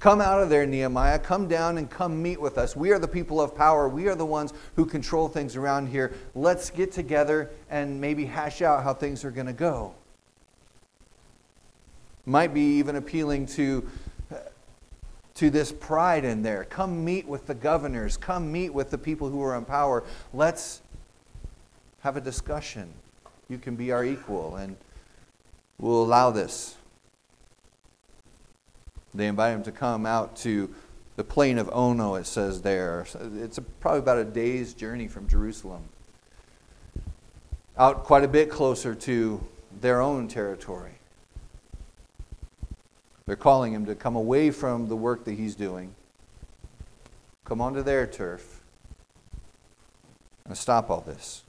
Come 0.00 0.20
out 0.20 0.42
of 0.42 0.50
there, 0.50 0.66
Nehemiah. 0.66 1.20
Come 1.20 1.46
down 1.46 1.78
and 1.78 1.88
come 1.88 2.20
meet 2.20 2.40
with 2.40 2.58
us. 2.58 2.74
We 2.74 2.90
are 2.90 2.98
the 2.98 3.06
people 3.06 3.40
of 3.40 3.54
power. 3.54 3.88
We 3.88 4.08
are 4.08 4.16
the 4.16 4.26
ones 4.26 4.52
who 4.74 4.86
control 4.86 5.28
things 5.28 5.54
around 5.54 5.86
here. 5.86 6.14
Let's 6.34 6.68
get 6.70 6.90
together 6.90 7.50
and 7.70 8.00
maybe 8.00 8.24
hash 8.24 8.60
out 8.60 8.82
how 8.82 8.92
things 8.92 9.24
are 9.24 9.30
going 9.30 9.46
to 9.46 9.52
go. 9.52 9.94
Might 12.26 12.52
be 12.52 12.78
even 12.78 12.96
appealing 12.96 13.46
to, 13.46 13.88
to 15.36 15.48
this 15.48 15.70
pride 15.70 16.24
in 16.24 16.42
there. 16.42 16.64
Come 16.64 17.04
meet 17.04 17.28
with 17.28 17.46
the 17.46 17.54
governors. 17.54 18.16
Come 18.16 18.50
meet 18.50 18.74
with 18.74 18.90
the 18.90 18.98
people 18.98 19.30
who 19.30 19.40
are 19.44 19.56
in 19.56 19.64
power. 19.64 20.02
Let's 20.34 20.82
have 22.00 22.16
a 22.16 22.20
discussion. 22.20 22.92
You 23.48 23.58
can 23.58 23.76
be 23.76 23.92
our 23.92 24.04
equal, 24.04 24.56
and 24.56 24.76
we'll 25.78 26.02
allow 26.02 26.30
this. 26.30 26.76
They 29.14 29.26
invite 29.26 29.54
him 29.54 29.62
to 29.62 29.72
come 29.72 30.04
out 30.04 30.36
to 30.36 30.74
the 31.16 31.24
plain 31.24 31.56
of 31.56 31.70
Ono, 31.72 32.16
it 32.16 32.26
says 32.26 32.60
there. 32.60 33.06
It's 33.36 33.58
probably 33.80 34.00
about 34.00 34.18
a 34.18 34.24
day's 34.24 34.74
journey 34.74 35.08
from 35.08 35.26
Jerusalem. 35.26 35.84
Out 37.78 38.04
quite 38.04 38.24
a 38.24 38.28
bit 38.28 38.50
closer 38.50 38.94
to 38.94 39.46
their 39.80 40.00
own 40.00 40.28
territory. 40.28 40.92
They're 43.24 43.36
calling 43.36 43.72
him 43.72 43.86
to 43.86 43.94
come 43.94 44.14
away 44.14 44.50
from 44.50 44.88
the 44.88 44.96
work 44.96 45.24
that 45.24 45.32
he's 45.32 45.54
doing, 45.56 45.94
come 47.44 47.60
onto 47.60 47.82
their 47.82 48.06
turf, 48.06 48.60
and 50.44 50.56
stop 50.56 50.90
all 50.90 51.00
this. 51.00 51.42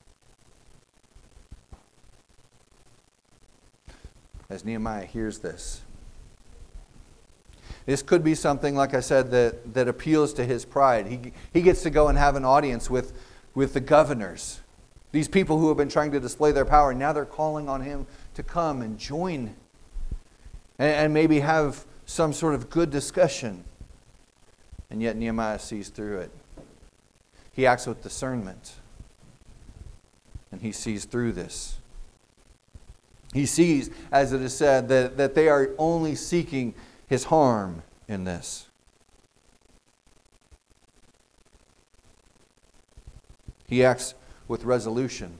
As 4.50 4.64
Nehemiah 4.64 5.04
hears 5.04 5.38
this, 5.40 5.82
this 7.84 8.02
could 8.02 8.22
be 8.22 8.34
something, 8.34 8.74
like 8.74 8.92
I 8.92 9.00
said, 9.00 9.30
that, 9.30 9.74
that 9.74 9.88
appeals 9.88 10.34
to 10.34 10.44
his 10.44 10.64
pride. 10.64 11.06
He, 11.06 11.32
he 11.52 11.62
gets 11.62 11.82
to 11.82 11.90
go 11.90 12.08
and 12.08 12.18
have 12.18 12.36
an 12.36 12.44
audience 12.44 12.90
with, 12.90 13.18
with 13.54 13.72
the 13.72 13.80
governors, 13.80 14.60
these 15.10 15.28
people 15.28 15.58
who 15.58 15.68
have 15.68 15.76
been 15.76 15.88
trying 15.88 16.12
to 16.12 16.20
display 16.20 16.52
their 16.52 16.66
power. 16.66 16.92
Now 16.92 17.14
they're 17.14 17.24
calling 17.24 17.68
on 17.68 17.80
him 17.80 18.06
to 18.34 18.42
come 18.42 18.82
and 18.82 18.98
join 18.98 19.54
and, 20.78 20.94
and 20.94 21.14
maybe 21.14 21.40
have 21.40 21.86
some 22.04 22.32
sort 22.34 22.54
of 22.54 22.68
good 22.68 22.90
discussion. 22.90 23.64
And 24.90 25.02
yet 25.02 25.16
Nehemiah 25.16 25.58
sees 25.58 25.88
through 25.88 26.20
it. 26.20 26.30
He 27.52 27.66
acts 27.66 27.86
with 27.86 28.02
discernment. 28.02 28.74
And 30.52 30.60
he 30.60 30.72
sees 30.72 31.06
through 31.06 31.32
this. 31.32 31.77
He 33.32 33.46
sees, 33.46 33.90
as 34.10 34.32
it 34.32 34.40
is 34.40 34.56
said, 34.56 34.88
that, 34.88 35.16
that 35.18 35.34
they 35.34 35.48
are 35.48 35.70
only 35.78 36.14
seeking 36.14 36.74
his 37.06 37.24
harm 37.24 37.82
in 38.06 38.24
this. 38.24 38.68
He 43.66 43.84
acts 43.84 44.14
with 44.46 44.64
resolution. 44.64 45.38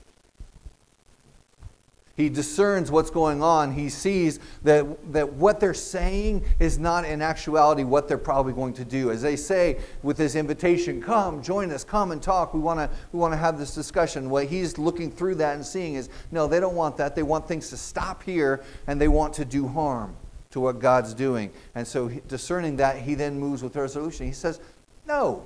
He 2.19 2.29
discerns 2.29 2.91
what's 2.91 3.11
going 3.11 3.45
on. 3.45 3.73
He 3.73 3.89
sees 3.89 4.41
that, 4.65 5.13
that 5.13 5.35
what 5.35 5.61
they're 5.61 5.73
saying 5.73 6.45
is 6.59 6.77
not 6.77 7.05
in 7.05 7.23
actuality 7.23 7.85
what 7.85 8.09
they're 8.09 8.19
probably 8.19 8.53
going 8.53 8.75
to 8.75 8.85
do. 8.85 9.13
As 9.13 9.23
they 9.23 9.37
say 9.37 9.79
with 10.03 10.17
this 10.17 10.35
invitation, 10.35 11.01
come, 11.01 11.45
join 11.45 11.71
us, 11.71 11.85
come 11.85 12.11
and 12.11 12.21
talk. 12.21 12.55
We 12.55 12.59
want 12.59 12.81
to 12.81 12.91
we 13.13 13.21
want 13.21 13.35
to 13.35 13.37
have 13.37 13.57
this 13.57 13.73
discussion. 13.73 14.31
What 14.31 14.47
he's 14.47 14.79
looking 14.79 15.13
through 15.13 15.37
that 15.37 15.55
and 15.55 15.65
seeing 15.65 15.95
is 15.95 16.09
no, 16.33 16.49
they 16.49 16.59
don't 16.59 16.75
want 16.75 16.97
that. 16.97 17.15
They 17.15 17.23
want 17.23 17.47
things 17.47 17.71
to 17.71 17.77
stop 17.77 18.25
here 18.25 18.65
and 18.89 19.01
they 19.01 19.07
want 19.07 19.33
to 19.35 19.45
do 19.45 19.69
harm 19.69 20.17
to 20.51 20.59
what 20.59 20.81
God's 20.81 21.15
doing. 21.15 21.53
And 21.77 21.87
so, 21.87 22.09
discerning 22.09 22.79
that, 22.79 22.99
he 22.99 23.15
then 23.15 23.39
moves 23.39 23.63
with 23.63 23.77
resolution. 23.77 24.27
He 24.27 24.33
says, 24.33 24.59
No. 25.07 25.45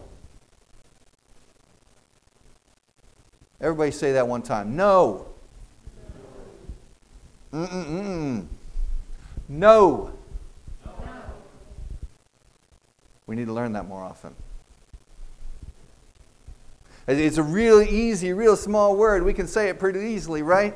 Everybody 3.60 3.90
say 3.90 4.12
that 4.12 4.26
one 4.26 4.40
time. 4.40 4.74
No. 4.74 5.31
Mm-mm-mm. 7.52 8.46
No. 9.48 10.12
We 13.26 13.36
need 13.36 13.46
to 13.46 13.52
learn 13.52 13.72
that 13.72 13.86
more 13.86 14.02
often. 14.02 14.34
It's 17.06 17.36
a 17.36 17.42
really 17.42 17.88
easy, 17.88 18.32
real 18.32 18.56
small 18.56 18.96
word. 18.96 19.24
We 19.24 19.34
can 19.34 19.46
say 19.46 19.68
it 19.68 19.78
pretty 19.78 20.00
easily, 20.00 20.42
right? 20.42 20.74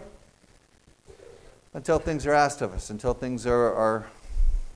Until 1.73 1.99
things 1.99 2.27
are 2.27 2.33
asked 2.33 2.63
of 2.63 2.73
us, 2.73 2.91
until 2.91 3.15
things 3.15 3.47
are, 3.47 3.73
are 3.75 4.07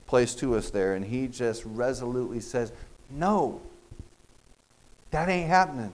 placed 0.07 0.39
to 0.39 0.55
us 0.55 0.69
there. 0.69 0.95
And 0.95 1.05
he 1.05 1.27
just 1.27 1.63
resolutely 1.65 2.39
says, 2.39 2.71
No, 3.09 3.61
that 5.11 5.27
ain't 5.27 5.49
happening. 5.49 5.93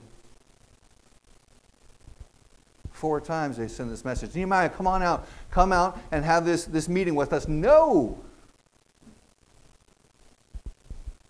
Four 2.97 3.21
times 3.21 3.57
they 3.57 3.67
send 3.67 3.91
this 3.91 4.03
message 4.03 4.33
Nehemiah, 4.33 4.69
come 4.69 4.87
on 4.87 5.03
out. 5.03 5.27
Come 5.51 5.71
out 5.71 5.99
and 6.11 6.25
have 6.25 6.45
this, 6.45 6.65
this 6.65 6.89
meeting 6.89 7.13
with 7.13 7.31
us. 7.31 7.47
No. 7.47 8.17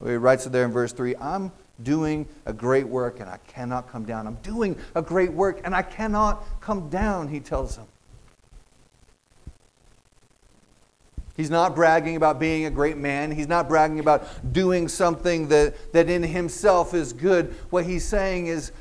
He 0.01 0.13
writes 0.13 0.45
it 0.45 0.53
there 0.53 0.63
in 0.63 0.71
verse 0.71 0.93
3 0.93 1.17
I'm 1.17 1.51
doing 1.83 2.25
a 2.45 2.53
great 2.53 2.87
work 2.87 3.19
and 3.19 3.29
I 3.29 3.39
cannot 3.47 3.91
come 3.91 4.05
down. 4.05 4.27
I'm 4.27 4.35
doing 4.35 4.77
a 4.95 5.01
great 5.01 5.33
work 5.33 5.59
and 5.65 5.75
I 5.75 5.81
cannot 5.81 6.45
come 6.61 6.89
down, 6.89 7.27
he 7.27 7.41
tells 7.41 7.75
them. 7.75 7.87
He's 11.35 11.49
not 11.49 11.75
bragging 11.75 12.15
about 12.15 12.39
being 12.39 12.65
a 12.65 12.71
great 12.71 12.95
man. 12.95 13.29
He's 13.29 13.49
not 13.49 13.67
bragging 13.67 13.99
about 13.99 14.53
doing 14.53 14.87
something 14.87 15.49
that, 15.49 15.91
that 15.91 16.09
in 16.09 16.23
himself 16.23 16.93
is 16.93 17.11
good. 17.11 17.53
What 17.71 17.85
he's 17.85 18.05
saying 18.05 18.47
is, 18.47 18.71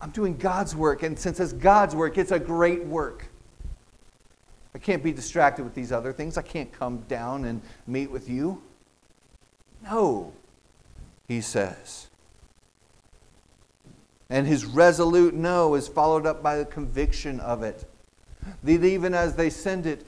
I'm 0.00 0.10
doing 0.10 0.36
God's 0.36 0.76
work, 0.76 1.02
and 1.02 1.18
since 1.18 1.40
it's 1.40 1.52
God's 1.52 1.94
work, 1.96 2.18
it's 2.18 2.30
a 2.30 2.38
great 2.38 2.84
work. 2.84 3.26
I 4.74 4.78
can't 4.78 5.02
be 5.02 5.12
distracted 5.12 5.64
with 5.64 5.74
these 5.74 5.90
other 5.90 6.12
things. 6.12 6.38
I 6.38 6.42
can't 6.42 6.70
come 6.72 6.98
down 7.08 7.44
and 7.46 7.60
meet 7.86 8.10
with 8.10 8.28
you. 8.28 8.62
No, 9.82 10.32
he 11.26 11.40
says. 11.40 12.08
And 14.30 14.46
his 14.46 14.64
resolute 14.64 15.34
no 15.34 15.74
is 15.74 15.88
followed 15.88 16.26
up 16.26 16.42
by 16.42 16.56
the 16.56 16.64
conviction 16.64 17.40
of 17.40 17.62
it. 17.62 17.90
That 18.62 18.84
even 18.84 19.14
as 19.14 19.34
they 19.34 19.50
send 19.50 19.86
it 19.86 20.06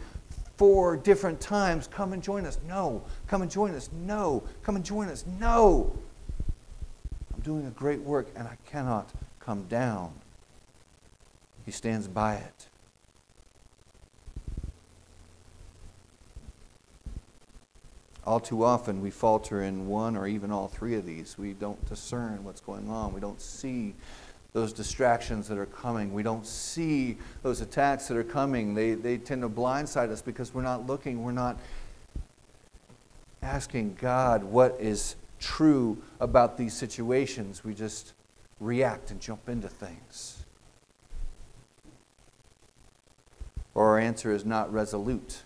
four 0.57 0.97
different 0.97 1.41
times 1.41 1.87
come 1.89 2.13
and 2.13 2.23
join 2.23 2.45
us. 2.45 2.59
No. 2.69 3.03
Come 3.27 3.43
and 3.43 3.51
join 3.51 3.75
us. 3.75 3.89
No. 3.93 4.45
Come 4.63 4.77
and 4.77 4.85
join 4.85 5.09
us. 5.09 5.25
No. 5.39 5.97
I'm 7.35 7.41
doing 7.41 7.67
a 7.67 7.71
great 7.71 8.01
work 8.01 8.29
and 8.37 8.47
I 8.47 8.57
cannot 8.67 9.11
come 9.41 9.65
down. 9.65 10.13
He 11.65 11.71
stands 11.71 12.09
by 12.09 12.37
it. 12.37 12.67
All 18.27 18.39
too 18.39 18.63
often, 18.63 19.01
we 19.01 19.11
falter 19.11 19.63
in 19.63 19.89
one 19.89 20.17
or 20.17 20.27
even 20.27 20.53
all 20.53 20.69
three 20.69 20.95
of 20.95 21.07
these. 21.07 21.37
We 21.39 21.53
don't 21.55 21.85
discern 21.89 22.45
what's 22.45 22.61
going 22.61 22.89
on. 22.89 23.13
We 23.13 23.21
don't 23.21 23.41
see 23.41 23.95
those 24.53 24.73
distractions 24.73 25.49
that 25.49 25.59
are 25.59 25.67
coming. 25.67 26.13
We 26.13 26.23
don't 26.23 26.47
see 26.47 27.17
those 27.43 27.61
attacks 27.61 28.09
that 28.09 28.17
are 28.17 28.25
coming. 28.25 28.75
They, 28.75 28.95
they 28.95 29.17
tend 29.17 29.43
to 29.43 29.49
blindside 29.49 30.11
us 30.11 30.23
because 30.23 30.53
we're 30.53 30.63
not 30.63 30.87
looking. 30.87 31.23
We're 31.23 31.33
not 31.33 31.59
asking 33.43 33.97
God 34.01 34.45
what 34.45 34.77
is 34.79 35.17
true 35.39 35.97
about 36.21 36.59
these 36.59 36.75
situations. 36.75 37.65
We 37.65 37.75
just 37.75 38.13
react 38.61 39.11
and 39.11 39.21
jump 39.21 39.49
into 39.49 39.69
things. 39.69 40.45
Or 43.75 43.89
our 43.89 43.99
answer 43.99 44.33
is 44.33 44.45
not 44.45 44.73
resolute. 44.73 45.43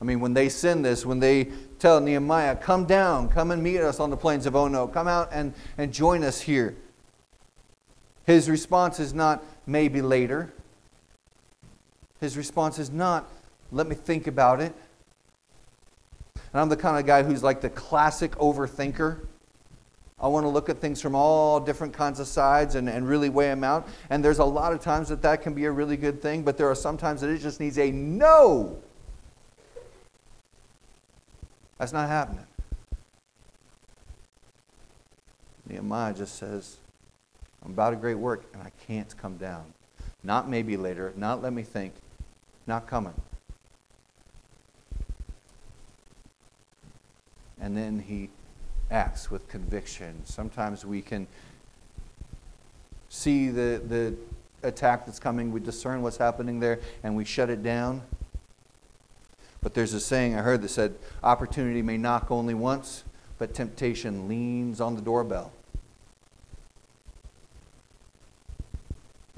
I 0.00 0.04
mean, 0.04 0.20
when 0.20 0.34
they 0.34 0.48
send 0.48 0.84
this, 0.84 1.04
when 1.04 1.20
they 1.20 1.48
tell 1.78 2.00
Nehemiah, 2.00 2.56
come 2.56 2.84
down, 2.86 3.28
come 3.28 3.50
and 3.50 3.62
meet 3.62 3.80
us 3.80 4.00
on 4.00 4.10
the 4.10 4.16
plains 4.16 4.46
of 4.46 4.54
Ono, 4.54 4.86
come 4.86 5.08
out 5.08 5.28
and, 5.32 5.52
and 5.76 5.92
join 5.92 6.22
us 6.24 6.40
here. 6.40 6.76
His 8.24 8.48
response 8.48 9.00
is 9.00 9.12
not 9.12 9.44
maybe 9.66 10.00
later. 10.00 10.52
His 12.20 12.36
response 12.36 12.78
is 12.78 12.90
not 12.90 13.28
let 13.72 13.86
me 13.86 13.94
think 13.94 14.26
about 14.26 14.60
it. 14.60 14.74
And 16.52 16.60
I'm 16.60 16.68
the 16.68 16.76
kind 16.76 16.98
of 16.98 17.06
guy 17.06 17.22
who's 17.22 17.42
like 17.42 17.60
the 17.60 17.70
classic 17.70 18.32
overthinker. 18.32 19.26
I 20.20 20.28
want 20.28 20.44
to 20.44 20.48
look 20.48 20.68
at 20.68 20.80
things 20.80 21.00
from 21.00 21.14
all 21.14 21.60
different 21.60 21.94
kinds 21.94 22.20
of 22.20 22.26
sides 22.26 22.74
and, 22.74 22.88
and 22.88 23.08
really 23.08 23.30
weigh 23.30 23.48
them 23.48 23.64
out. 23.64 23.88
And 24.10 24.22
there's 24.22 24.38
a 24.38 24.44
lot 24.44 24.72
of 24.72 24.80
times 24.80 25.08
that 25.08 25.22
that 25.22 25.42
can 25.42 25.54
be 25.54 25.64
a 25.64 25.70
really 25.70 25.96
good 25.96 26.20
thing, 26.20 26.42
but 26.42 26.58
there 26.58 26.70
are 26.70 26.74
some 26.74 26.98
times 26.98 27.22
that 27.22 27.30
it 27.30 27.38
just 27.38 27.58
needs 27.58 27.78
a 27.78 27.90
no. 27.90 28.78
That's 31.78 31.94
not 31.94 32.08
happening. 32.08 32.46
Nehemiah 35.66 36.12
just 36.12 36.36
says, 36.36 36.76
I'm 37.64 37.70
about 37.70 37.94
a 37.94 37.96
great 37.96 38.16
work 38.16 38.44
and 38.52 38.62
I 38.62 38.72
can't 38.86 39.16
come 39.16 39.38
down. 39.38 39.72
Not 40.22 40.50
maybe 40.50 40.76
later, 40.76 41.14
not 41.16 41.40
let 41.40 41.54
me 41.54 41.62
think, 41.62 41.94
not 42.66 42.86
coming. 42.86 43.14
And 47.58 47.74
then 47.74 48.00
he 48.00 48.28
acts 48.90 49.30
with 49.30 49.48
conviction. 49.48 50.22
Sometimes 50.24 50.84
we 50.84 51.02
can 51.02 51.26
see 53.08 53.48
the, 53.48 53.82
the 53.86 54.14
attack 54.62 55.06
that's 55.06 55.18
coming, 55.18 55.52
we 55.52 55.60
discern 55.60 56.02
what's 56.02 56.16
happening 56.16 56.60
there, 56.60 56.80
and 57.02 57.16
we 57.16 57.24
shut 57.24 57.50
it 57.50 57.62
down. 57.62 58.02
But 59.62 59.74
there's 59.74 59.92
a 59.92 60.00
saying 60.00 60.36
I 60.36 60.42
heard 60.42 60.62
that 60.62 60.68
said, 60.68 60.94
Opportunity 61.22 61.82
may 61.82 61.96
knock 61.96 62.30
only 62.30 62.54
once, 62.54 63.04
but 63.38 63.54
temptation 63.54 64.28
leans 64.28 64.80
on 64.80 64.94
the 64.96 65.02
doorbell. 65.02 65.52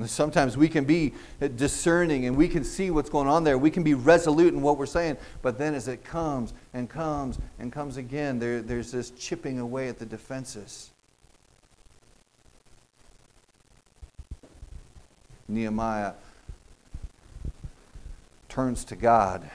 Sometimes 0.06 0.56
we 0.56 0.68
can 0.68 0.84
be 0.84 1.12
discerning 1.56 2.26
and 2.26 2.36
we 2.36 2.48
can 2.48 2.64
see 2.64 2.90
what's 2.90 3.10
going 3.10 3.28
on 3.28 3.44
there. 3.44 3.58
We 3.58 3.70
can 3.70 3.82
be 3.82 3.94
resolute 3.94 4.54
in 4.54 4.62
what 4.62 4.78
we're 4.78 4.86
saying. 4.86 5.16
But 5.42 5.58
then 5.58 5.74
as 5.74 5.88
it 5.88 6.04
comes 6.04 6.54
and 6.72 6.88
comes 6.88 7.38
and 7.58 7.72
comes 7.72 7.96
again, 7.96 8.38
there, 8.38 8.62
there's 8.62 8.92
this 8.92 9.10
chipping 9.10 9.58
away 9.58 9.88
at 9.88 9.98
the 9.98 10.06
defenses. 10.06 10.90
Nehemiah 15.48 16.14
turns 18.48 18.84
to 18.84 18.96
God 18.96 19.50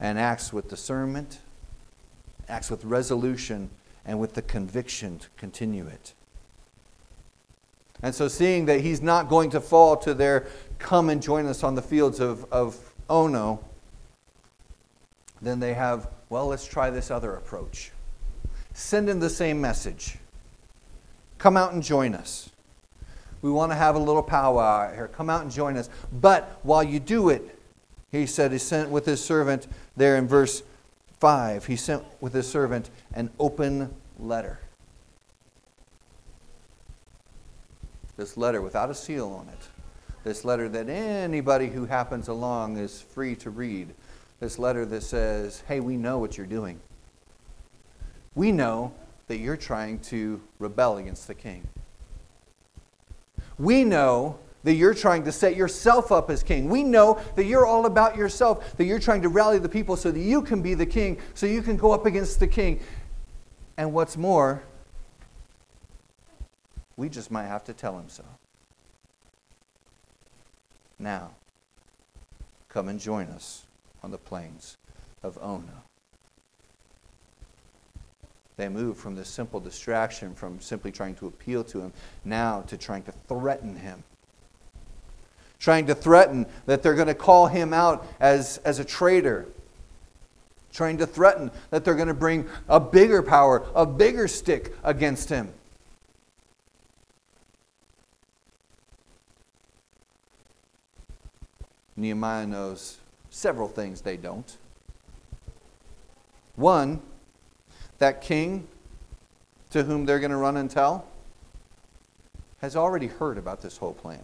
and 0.00 0.18
acts 0.18 0.52
with 0.52 0.68
discernment, 0.68 1.40
acts 2.48 2.70
with 2.70 2.84
resolution, 2.84 3.70
and 4.04 4.20
with 4.20 4.34
the 4.34 4.42
conviction 4.42 5.18
to 5.18 5.28
continue 5.36 5.86
it. 5.86 6.14
And 8.04 8.14
so, 8.14 8.28
seeing 8.28 8.66
that 8.66 8.82
he's 8.82 9.00
not 9.00 9.30
going 9.30 9.48
to 9.48 9.62
fall 9.62 9.96
to 9.96 10.12
their 10.12 10.46
come 10.78 11.08
and 11.08 11.22
join 11.22 11.46
us 11.46 11.64
on 11.64 11.74
the 11.74 11.80
fields 11.80 12.20
of, 12.20 12.44
of 12.52 12.78
Ono, 13.08 13.64
then 15.40 15.58
they 15.58 15.72
have, 15.72 16.10
well, 16.28 16.48
let's 16.48 16.66
try 16.66 16.90
this 16.90 17.10
other 17.10 17.34
approach. 17.34 17.92
Send 18.74 19.08
in 19.08 19.20
the 19.20 19.30
same 19.30 19.58
message. 19.58 20.18
Come 21.38 21.56
out 21.56 21.72
and 21.72 21.82
join 21.82 22.14
us. 22.14 22.50
We 23.40 23.50
want 23.50 23.72
to 23.72 23.76
have 23.76 23.94
a 23.94 23.98
little 23.98 24.22
powwow 24.22 24.92
here. 24.94 25.08
Come 25.08 25.30
out 25.30 25.40
and 25.40 25.50
join 25.50 25.78
us. 25.78 25.88
But 26.12 26.60
while 26.62 26.84
you 26.84 27.00
do 27.00 27.30
it, 27.30 27.58
he 28.12 28.26
said 28.26 28.52
he 28.52 28.58
sent 28.58 28.90
with 28.90 29.06
his 29.06 29.24
servant 29.24 29.66
there 29.96 30.16
in 30.16 30.28
verse 30.28 30.62
5, 31.20 31.64
he 31.64 31.76
sent 31.76 32.04
with 32.20 32.34
his 32.34 32.46
servant 32.46 32.90
an 33.14 33.30
open 33.38 33.94
letter. 34.18 34.60
This 38.16 38.36
letter 38.36 38.62
without 38.62 38.90
a 38.90 38.94
seal 38.94 39.28
on 39.28 39.48
it. 39.48 39.68
This 40.22 40.44
letter 40.44 40.68
that 40.70 40.88
anybody 40.88 41.68
who 41.68 41.86
happens 41.86 42.28
along 42.28 42.78
is 42.78 43.00
free 43.00 43.36
to 43.36 43.50
read. 43.50 43.94
This 44.40 44.58
letter 44.58 44.86
that 44.86 45.02
says, 45.02 45.62
hey, 45.68 45.80
we 45.80 45.96
know 45.96 46.18
what 46.18 46.36
you're 46.36 46.46
doing. 46.46 46.80
We 48.34 48.52
know 48.52 48.92
that 49.26 49.38
you're 49.38 49.56
trying 49.56 50.00
to 50.00 50.40
rebel 50.58 50.98
against 50.98 51.26
the 51.26 51.34
king. 51.34 51.66
We 53.58 53.84
know 53.84 54.38
that 54.64 54.74
you're 54.74 54.94
trying 54.94 55.24
to 55.24 55.32
set 55.32 55.56
yourself 55.56 56.10
up 56.10 56.30
as 56.30 56.42
king. 56.42 56.68
We 56.70 56.82
know 56.82 57.20
that 57.36 57.44
you're 57.44 57.66
all 57.66 57.86
about 57.86 58.16
yourself, 58.16 58.76
that 58.76 58.84
you're 58.84 58.98
trying 58.98 59.22
to 59.22 59.28
rally 59.28 59.58
the 59.58 59.68
people 59.68 59.96
so 59.96 60.10
that 60.10 60.18
you 60.18 60.42
can 60.42 60.62
be 60.62 60.74
the 60.74 60.86
king, 60.86 61.18
so 61.34 61.46
you 61.46 61.62
can 61.62 61.76
go 61.76 61.92
up 61.92 62.06
against 62.06 62.40
the 62.40 62.46
king. 62.46 62.80
And 63.76 63.92
what's 63.92 64.16
more, 64.16 64.62
we 66.96 67.08
just 67.08 67.30
might 67.30 67.46
have 67.46 67.64
to 67.64 67.72
tell 67.72 67.98
him 67.98 68.08
so. 68.08 68.24
Now, 70.98 71.30
come 72.68 72.88
and 72.88 73.00
join 73.00 73.26
us 73.28 73.64
on 74.02 74.10
the 74.10 74.18
plains 74.18 74.76
of 75.22 75.38
Ono. 75.42 75.82
They 78.56 78.68
move 78.68 78.96
from 78.96 79.16
this 79.16 79.28
simple 79.28 79.58
distraction, 79.58 80.34
from 80.34 80.60
simply 80.60 80.92
trying 80.92 81.16
to 81.16 81.26
appeal 81.26 81.64
to 81.64 81.80
him, 81.80 81.92
now 82.24 82.62
to 82.62 82.76
trying 82.76 83.02
to 83.04 83.12
threaten 83.28 83.76
him. 83.76 84.04
Trying 85.58 85.86
to 85.86 85.94
threaten 85.94 86.46
that 86.66 86.82
they're 86.82 86.94
going 86.94 87.08
to 87.08 87.14
call 87.14 87.48
him 87.48 87.72
out 87.72 88.06
as, 88.20 88.58
as 88.58 88.78
a 88.78 88.84
traitor. 88.84 89.46
Trying 90.72 90.98
to 90.98 91.06
threaten 91.06 91.50
that 91.70 91.84
they're 91.84 91.94
going 91.96 92.08
to 92.08 92.14
bring 92.14 92.48
a 92.68 92.78
bigger 92.78 93.22
power, 93.22 93.66
a 93.74 93.86
bigger 93.86 94.28
stick 94.28 94.74
against 94.84 95.28
him. 95.30 95.52
Nehemiah 101.96 102.46
knows 102.46 102.98
several 103.30 103.68
things 103.68 104.00
they 104.00 104.16
don't. 104.16 104.56
One, 106.56 107.00
that 107.98 108.20
king 108.20 108.66
to 109.70 109.82
whom 109.82 110.04
they're 110.04 110.20
going 110.20 110.30
to 110.30 110.36
run 110.36 110.56
and 110.56 110.70
tell 110.70 111.06
has 112.60 112.76
already 112.76 113.08
heard 113.08 113.36
about 113.36 113.60
this 113.60 113.76
whole 113.76 113.92
plan. 113.92 114.22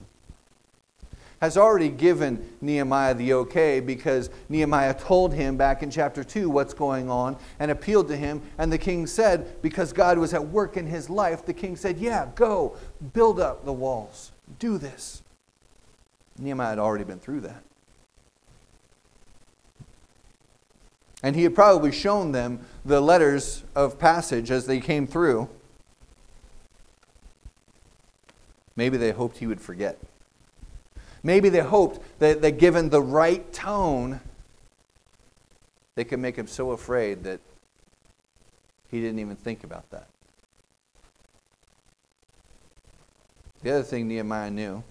Has 1.42 1.58
already 1.58 1.88
given 1.88 2.56
Nehemiah 2.60 3.14
the 3.14 3.34
okay 3.34 3.80
because 3.80 4.30
Nehemiah 4.48 4.94
told 4.94 5.34
him 5.34 5.56
back 5.56 5.82
in 5.82 5.90
chapter 5.90 6.24
2 6.24 6.48
what's 6.48 6.72
going 6.72 7.10
on 7.10 7.36
and 7.58 7.70
appealed 7.70 8.08
to 8.08 8.16
him. 8.16 8.42
And 8.56 8.72
the 8.72 8.78
king 8.78 9.06
said, 9.06 9.60
because 9.60 9.92
God 9.92 10.18
was 10.18 10.32
at 10.32 10.46
work 10.46 10.76
in 10.76 10.86
his 10.86 11.10
life, 11.10 11.44
the 11.44 11.52
king 11.52 11.76
said, 11.76 11.98
Yeah, 11.98 12.28
go, 12.34 12.76
build 13.12 13.40
up 13.40 13.64
the 13.64 13.72
walls, 13.72 14.32
do 14.58 14.78
this. 14.78 15.22
Nehemiah 16.40 16.70
had 16.70 16.78
already 16.78 17.04
been 17.04 17.18
through 17.18 17.42
that. 17.42 17.62
And 21.22 21.36
he 21.36 21.42
had 21.42 21.54
probably 21.54 21.92
shown 21.92 22.32
them 22.32 22.60
the 22.84 23.00
letters 23.00 23.62
of 23.74 23.98
passage 23.98 24.50
as 24.50 24.66
they 24.66 24.80
came 24.80 25.06
through. 25.06 25.48
Maybe 28.74 28.96
they 28.96 29.12
hoped 29.12 29.38
he 29.38 29.46
would 29.46 29.60
forget. 29.60 29.98
Maybe 31.22 31.50
they 31.50 31.60
hoped 31.60 32.00
that, 32.20 32.40
that 32.40 32.52
given 32.52 32.88
the 32.88 33.02
right 33.02 33.52
tone, 33.52 34.20
they 35.94 36.04
could 36.04 36.20
make 36.20 36.36
him 36.36 36.46
so 36.46 36.70
afraid 36.70 37.24
that 37.24 37.40
he 38.90 39.00
didn't 39.00 39.18
even 39.18 39.36
think 39.36 39.62
about 39.62 39.90
that. 39.90 40.08
The 43.62 43.72
other 43.72 43.82
thing 43.82 44.08
Nehemiah 44.08 44.50
knew 44.50 44.82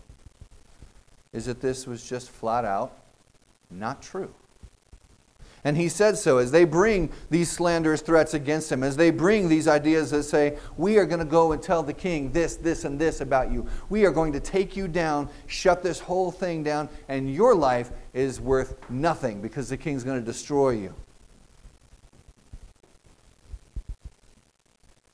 is 1.34 1.46
that 1.46 1.62
this 1.62 1.86
was 1.86 2.08
just 2.08 2.30
flat 2.30 2.66
out 2.66 2.96
not 3.72 4.02
true. 4.02 4.34
And 5.64 5.76
he 5.76 5.90
said 5.90 6.18
so 6.18 6.38
as 6.38 6.52
they 6.52 6.64
bring 6.64 7.12
these 7.30 7.52
slanderous 7.52 8.02
threats 8.02 8.34
against 8.34 8.72
him, 8.72 8.82
as 8.82 8.96
they 8.96 9.12
bring 9.12 9.50
these 9.50 9.68
ideas 9.68 10.12
that 10.12 10.24
say, 10.24 10.58
We 10.78 10.98
are 10.98 11.06
going 11.06 11.20
to 11.20 11.26
go 11.26 11.52
and 11.52 11.62
tell 11.62 11.84
the 11.84 11.94
king 11.94 12.32
this, 12.32 12.56
this, 12.56 12.86
and 12.86 12.98
this 12.98 13.20
about 13.20 13.52
you. 13.52 13.68
We 13.90 14.06
are 14.06 14.12
going 14.12 14.32
to 14.34 14.40
take 14.40 14.78
you 14.78 14.88
down, 14.88 15.30
shut 15.48 15.84
this 15.84 16.00
whole 16.00 16.32
thing 16.32 16.64
down, 16.64 16.88
and 17.10 17.34
your 17.34 17.54
life 17.56 17.92
is 18.14 18.40
worth 18.40 18.90
nothing 18.90 19.42
because 19.42 19.68
the 19.68 19.78
king's 19.78 20.06
going 20.06 20.20
to 20.20 20.26
destroy 20.26 20.72
you. 20.72 20.96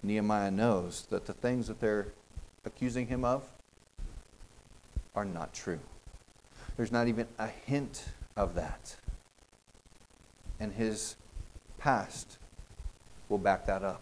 Nehemiah 0.04 0.52
knows 0.52 1.08
that 1.10 1.26
the 1.26 1.34
things 1.34 1.68
that 1.68 1.80
they're 1.80 2.10
accusing 2.64 3.08
him 3.08 3.26
of 3.26 3.44
are 5.16 5.26
not 5.26 5.56
true. 5.56 5.80
There's 6.78 6.92
not 6.92 7.08
even 7.08 7.28
a 7.38 7.48
hint 7.48 8.06
of 8.36 8.56
that 8.56 8.96
and 10.60 10.74
his 10.74 11.16
past 11.78 12.38
will 13.30 13.38
back 13.38 13.66
that 13.66 13.84
up. 13.84 14.02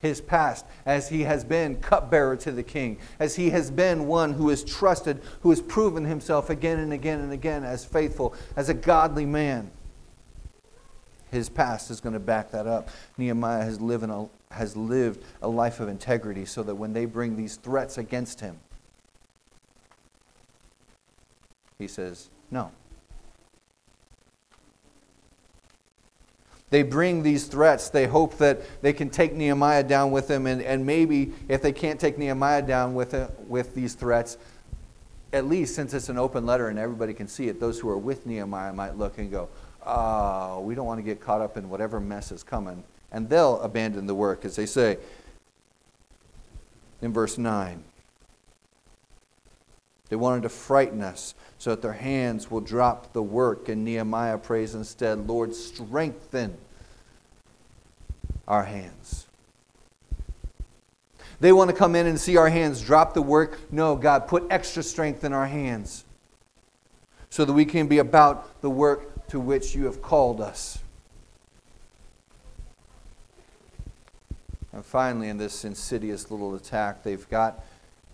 His 0.00 0.20
past, 0.20 0.66
as 0.84 1.08
he 1.08 1.22
has 1.22 1.42
been 1.42 1.76
cupbearer 1.76 2.36
to 2.36 2.52
the 2.52 2.62
king, 2.62 2.98
as 3.18 3.36
he 3.36 3.50
has 3.50 3.70
been 3.70 4.06
one 4.06 4.34
who 4.34 4.50
is 4.50 4.62
trusted, 4.62 5.22
who 5.40 5.50
has 5.50 5.62
proven 5.62 6.04
himself 6.04 6.50
again 6.50 6.78
and 6.78 6.92
again 6.92 7.20
and 7.20 7.32
again 7.32 7.64
as 7.64 7.84
faithful, 7.84 8.34
as 8.56 8.68
a 8.68 8.74
godly 8.74 9.24
man. 9.24 9.70
His 11.30 11.48
past 11.48 11.90
is 11.90 12.00
going 12.00 12.12
to 12.12 12.20
back 12.20 12.50
that 12.52 12.66
up. 12.66 12.90
Nehemiah 13.16 13.64
has 13.64 13.80
lived, 13.80 14.04
a, 14.04 14.28
has 14.52 14.76
lived 14.76 15.24
a 15.42 15.48
life 15.48 15.80
of 15.80 15.88
integrity 15.88 16.44
so 16.44 16.62
that 16.62 16.74
when 16.74 16.92
they 16.92 17.04
bring 17.04 17.36
these 17.36 17.56
threats 17.56 17.98
against 17.98 18.40
him, 18.40 18.60
he 21.78 21.88
says, 21.88 22.30
No, 22.50 22.70
They 26.70 26.82
bring 26.82 27.22
these 27.22 27.46
threats. 27.46 27.90
They 27.90 28.06
hope 28.06 28.38
that 28.38 28.60
they 28.82 28.92
can 28.92 29.08
take 29.08 29.32
Nehemiah 29.32 29.84
down 29.84 30.10
with 30.10 30.26
them. 30.28 30.46
And, 30.46 30.60
and 30.60 30.84
maybe 30.84 31.32
if 31.48 31.62
they 31.62 31.72
can't 31.72 32.00
take 32.00 32.18
Nehemiah 32.18 32.62
down 32.62 32.94
with, 32.94 33.14
it, 33.14 33.30
with 33.46 33.74
these 33.74 33.94
threats, 33.94 34.36
at 35.32 35.46
least 35.46 35.74
since 35.74 35.94
it's 35.94 36.08
an 36.08 36.18
open 36.18 36.44
letter 36.44 36.68
and 36.68 36.78
everybody 36.78 37.14
can 37.14 37.28
see 37.28 37.48
it, 37.48 37.60
those 37.60 37.78
who 37.78 37.88
are 37.88 37.98
with 37.98 38.26
Nehemiah 38.26 38.72
might 38.72 38.96
look 38.96 39.18
and 39.18 39.30
go, 39.30 39.48
oh, 39.84 40.60
we 40.60 40.74
don't 40.74 40.86
want 40.86 40.98
to 40.98 41.02
get 41.04 41.20
caught 41.20 41.40
up 41.40 41.56
in 41.56 41.68
whatever 41.70 42.00
mess 42.00 42.32
is 42.32 42.42
coming. 42.42 42.82
And 43.12 43.28
they'll 43.28 43.60
abandon 43.60 44.06
the 44.06 44.14
work, 44.14 44.44
as 44.44 44.56
they 44.56 44.66
say 44.66 44.98
in 47.00 47.12
verse 47.12 47.38
9. 47.38 47.84
They 50.08 50.16
wanted 50.16 50.42
to 50.42 50.48
frighten 50.48 51.02
us 51.02 51.34
so 51.58 51.70
that 51.70 51.82
their 51.82 51.92
hands 51.92 52.50
will 52.50 52.60
drop 52.60 53.12
the 53.12 53.22
work. 53.22 53.68
And 53.68 53.84
Nehemiah 53.84 54.38
prays 54.38 54.74
instead, 54.74 55.26
Lord, 55.26 55.54
strengthen 55.54 56.56
our 58.46 58.64
hands. 58.64 59.26
They 61.40 61.52
want 61.52 61.70
to 61.70 61.76
come 61.76 61.94
in 61.96 62.06
and 62.06 62.18
see 62.18 62.36
our 62.36 62.48
hands 62.48 62.80
drop 62.80 63.14
the 63.14 63.22
work. 63.22 63.58
No, 63.70 63.96
God, 63.96 64.28
put 64.28 64.44
extra 64.48 64.82
strength 64.82 65.24
in 65.24 65.32
our 65.32 65.46
hands 65.46 66.04
so 67.28 67.44
that 67.44 67.52
we 67.52 67.64
can 67.64 67.88
be 67.88 67.98
about 67.98 68.62
the 68.62 68.70
work 68.70 69.28
to 69.28 69.40
which 69.40 69.74
you 69.74 69.84
have 69.84 70.00
called 70.00 70.40
us. 70.40 70.78
And 74.72 74.84
finally, 74.84 75.28
in 75.28 75.36
this 75.36 75.64
insidious 75.64 76.30
little 76.30 76.54
attack, 76.54 77.02
they've 77.02 77.28
got 77.28 77.64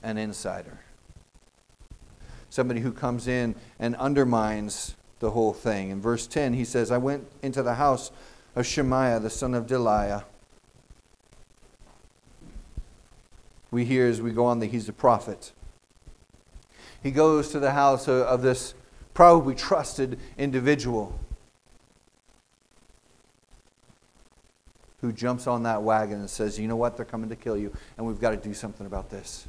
an 0.03 0.17
insider 0.17 0.79
somebody 2.53 2.81
who 2.81 2.93
comes 2.93 3.27
in 3.27 3.55
and 3.79 3.97
undermines 3.97 4.95
the 5.21 5.31
whole 5.31 5.55
thing. 5.55 5.89
In 5.89 6.03
verse 6.03 6.27
10, 6.27 6.53
he 6.53 6.67
says, 6.67 6.91
I 6.91 6.99
went 6.99 7.27
into 7.41 7.63
the 7.63 7.77
house 7.77 8.11
of 8.55 8.67
Shemaiah, 8.67 9.21
the 9.21 9.31
son 9.31 9.55
of 9.55 9.67
Delaiah. 9.67 10.25
We 13.71 13.87
hear 13.87 14.07
as 14.07 14.21
we 14.21 14.33
go 14.33 14.45
on 14.45 14.59
that 14.59 14.67
he's 14.67 14.87
a 14.87 14.93
prophet. 14.93 15.53
He 17.03 17.11
goes 17.11 17.49
to 17.53 17.59
the 17.59 17.71
house 17.71 18.07
of, 18.07 18.43
this 18.43 18.75
probably 19.15 19.55
trusted 19.55 20.19
individual 20.37 21.19
who 25.01 25.11
jumps 25.11 25.47
on 25.47 25.63
that 25.63 25.83
wagon 25.83 26.21
and 26.21 26.29
says, 26.29 26.59
You 26.59 26.69
know 26.69 26.77
what? 26.77 26.99
They're 26.99 27.07
coming 27.07 27.31
to 27.31 27.37
kill 27.37 27.57
you, 27.57 27.73
and 27.97 28.07
we've 28.07 28.21
got 28.21 28.33
to 28.33 28.37
do 28.37 28.53
something 28.53 28.87
about 28.87 29.09
this. 29.09 29.49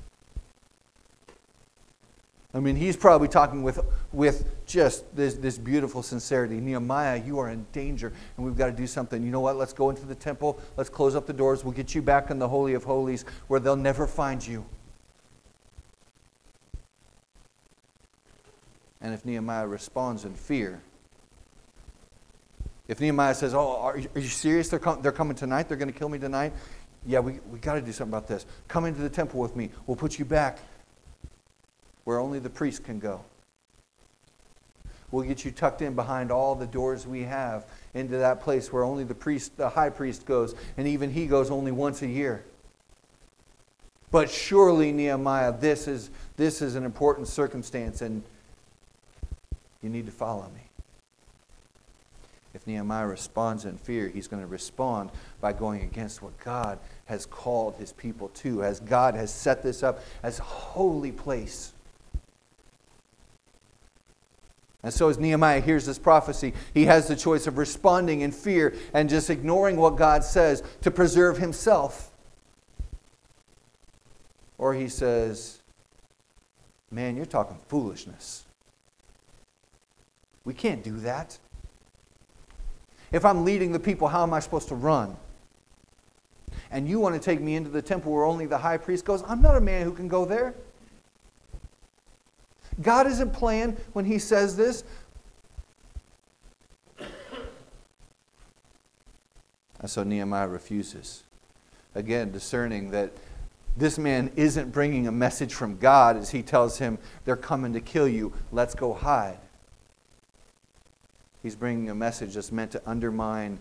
I 2.55 2.59
mean, 2.59 2.75
he's 2.75 2.95
probably 2.95 3.27
talking 3.27 3.63
with, 3.63 3.79
with 4.11 4.47
just 4.67 5.15
this, 5.15 5.33
this 5.33 5.57
beautiful 5.57 6.03
sincerity. 6.03 6.59
Nehemiah, 6.59 7.21
you 7.23 7.39
are 7.39 7.49
in 7.49 7.65
danger, 7.71 8.13
and 8.37 8.45
we've 8.45 8.55
got 8.55 8.67
to 8.67 8.71
do 8.71 8.85
something. 8.85 9.23
You 9.23 9.31
know 9.31 9.39
what? 9.39 9.57
Let's 9.57 9.73
go 9.73 9.89
into 9.89 10.05
the 10.05 10.13
temple. 10.13 10.59
Let's 10.77 10.89
close 10.89 11.15
up 11.15 11.25
the 11.25 11.33
doors. 11.33 11.63
We'll 11.63 11.73
get 11.73 11.95
you 11.95 12.03
back 12.03 12.29
in 12.29 12.37
the 12.37 12.47
Holy 12.47 12.75
of 12.75 12.83
Holies 12.83 13.25
where 13.47 13.59
they'll 13.59 13.75
never 13.75 14.05
find 14.05 14.45
you. 14.45 14.65
And 19.01 19.13
if 19.13 19.25
Nehemiah 19.25 19.67
responds 19.67 20.23
in 20.23 20.33
fear, 20.35 20.79
if 22.87 23.01
Nehemiah 23.01 23.33
says, 23.33 23.53
Oh, 23.55 23.77
are 23.77 23.97
you, 23.97 24.09
are 24.15 24.21
you 24.21 24.27
serious? 24.27 24.69
They're, 24.69 24.79
com- 24.79 25.01
they're 25.01 25.11
coming 25.11 25.35
tonight? 25.35 25.67
They're 25.67 25.77
going 25.77 25.91
to 25.91 25.97
kill 25.97 26.09
me 26.09 26.19
tonight? 26.19 26.53
Yeah, 27.05 27.19
we, 27.19 27.39
we 27.51 27.59
got 27.59 27.73
to 27.73 27.81
do 27.81 27.91
something 27.91 28.13
about 28.13 28.27
this. 28.27 28.45
Come 28.67 28.85
into 28.85 29.01
the 29.01 29.09
temple 29.09 29.39
with 29.39 29.55
me. 29.55 29.71
We'll 29.87 29.97
put 29.97 30.19
you 30.19 30.25
back 30.25 30.59
where 32.03 32.19
only 32.19 32.39
the 32.39 32.49
priest 32.49 32.83
can 32.83 32.99
go. 32.99 33.23
We'll 35.11 35.27
get 35.27 35.45
you 35.45 35.51
tucked 35.51 35.83
in 35.83 35.93
behind 35.93 36.31
all 36.31 36.55
the 36.55 36.65
doors 36.65 37.05
we 37.05 37.21
have 37.21 37.67
into 37.93 38.17
that 38.17 38.41
place 38.41 38.73
where 38.73 38.83
only 38.83 39.03
the 39.03 39.13
priest, 39.13 39.55
the 39.57 39.69
high 39.69 39.91
priest 39.91 40.25
goes, 40.25 40.55
and 40.75 40.87
even 40.87 41.11
he 41.11 41.27
goes 41.27 41.51
only 41.51 41.71
once 41.71 42.01
a 42.01 42.07
year. 42.07 42.43
But 44.09 44.29
surely, 44.29 44.91
Nehemiah, 44.91 45.53
this 45.57 45.87
is, 45.87 46.09
this 46.35 46.61
is 46.61 46.75
an 46.75 46.83
important 46.83 47.27
circumstance, 47.27 48.01
and 48.01 48.23
you 49.83 49.89
need 49.89 50.05
to 50.07 50.11
follow 50.11 50.49
me. 50.53 50.61
If 52.53 52.67
Nehemiah 52.67 53.07
responds 53.07 53.65
in 53.65 53.77
fear, 53.77 54.07
he's 54.07 54.27
going 54.27 54.41
to 54.41 54.47
respond 54.47 55.09
by 55.41 55.53
going 55.53 55.81
against 55.81 56.21
what 56.21 56.37
God 56.39 56.77
has 57.05 57.25
called 57.25 57.75
his 57.77 57.91
people 57.91 58.29
to, 58.29 58.63
as 58.63 58.79
God 58.79 59.15
has 59.15 59.33
set 59.33 59.63
this 59.63 59.81
up 59.83 60.03
as 60.21 60.39
a 60.39 60.43
holy 60.43 61.11
place. 61.11 61.73
And 64.83 64.93
so, 64.93 65.07
as 65.07 65.17
Nehemiah 65.17 65.61
hears 65.61 65.85
this 65.85 65.97
prophecy, 65.97 66.53
he 66.73 66.85
has 66.85 67.07
the 67.07 67.15
choice 67.15 67.47
of 67.47 67.57
responding 67.57 68.21
in 68.21 68.31
fear 68.33 68.75
and 68.93 69.09
just 69.09 69.29
ignoring 69.29 69.77
what 69.77 69.95
God 69.95 70.25
says 70.25 70.61
to 70.81 70.91
preserve 70.91 71.37
himself. 71.37 72.11
Or 74.57 74.73
he 74.73 74.89
says, 74.89 75.61
Man, 76.91 77.15
you're 77.15 77.25
talking 77.25 77.57
foolishness. 77.69 78.43
We 80.45 80.53
can't 80.53 80.83
do 80.83 80.97
that. 80.97 81.37
If 83.11 83.23
I'm 83.23 83.45
leading 83.45 83.71
the 83.71 83.79
people, 83.79 84.09
how 84.09 84.23
am 84.23 84.33
I 84.33 84.39
supposed 84.41 84.67
to 84.67 84.75
run? 84.75 85.15
And 86.71 86.87
you 86.87 86.99
want 86.99 87.15
to 87.15 87.21
take 87.21 87.39
me 87.39 87.55
into 87.55 87.69
the 87.69 87.81
temple 87.81 88.11
where 88.11 88.25
only 88.25 88.45
the 88.45 88.57
high 88.57 88.77
priest 88.77 89.05
goes? 89.05 89.23
I'm 89.27 89.41
not 89.41 89.55
a 89.55 89.61
man 89.61 89.85
who 89.85 89.93
can 89.93 90.07
go 90.07 90.25
there. 90.25 90.55
God 92.81 93.07
isn't 93.07 93.33
playing 93.33 93.77
when 93.93 94.05
he 94.05 94.19
says 94.19 94.55
this. 94.55 94.83
And 99.79 99.89
so 99.89 100.03
Nehemiah 100.03 100.47
refuses. 100.47 101.23
Again, 101.93 102.31
discerning 102.31 102.91
that 102.91 103.12
this 103.75 103.97
man 103.97 104.31
isn't 104.36 104.71
bringing 104.71 105.07
a 105.07 105.12
message 105.12 105.53
from 105.53 105.77
God 105.77 106.15
as 106.15 106.29
he 106.29 106.41
tells 106.41 106.77
him, 106.77 106.97
They're 107.25 107.36
coming 107.36 107.73
to 107.73 107.81
kill 107.81 108.07
you. 108.07 108.33
Let's 108.51 108.75
go 108.75 108.93
hide. 108.93 109.39
He's 111.41 111.55
bringing 111.55 111.89
a 111.89 111.95
message 111.95 112.36
that's 112.36 112.51
meant 112.51 112.71
to 112.71 112.81
undermine 112.86 113.59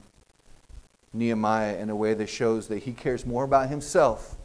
Nehemiah 1.12 1.77
in 1.77 1.90
a 1.90 1.96
way 1.96 2.14
that 2.14 2.29
shows 2.29 2.68
that 2.68 2.85
he 2.85 2.92
cares 2.92 3.27
more 3.27 3.44
about 3.44 3.68
himself 3.68 4.37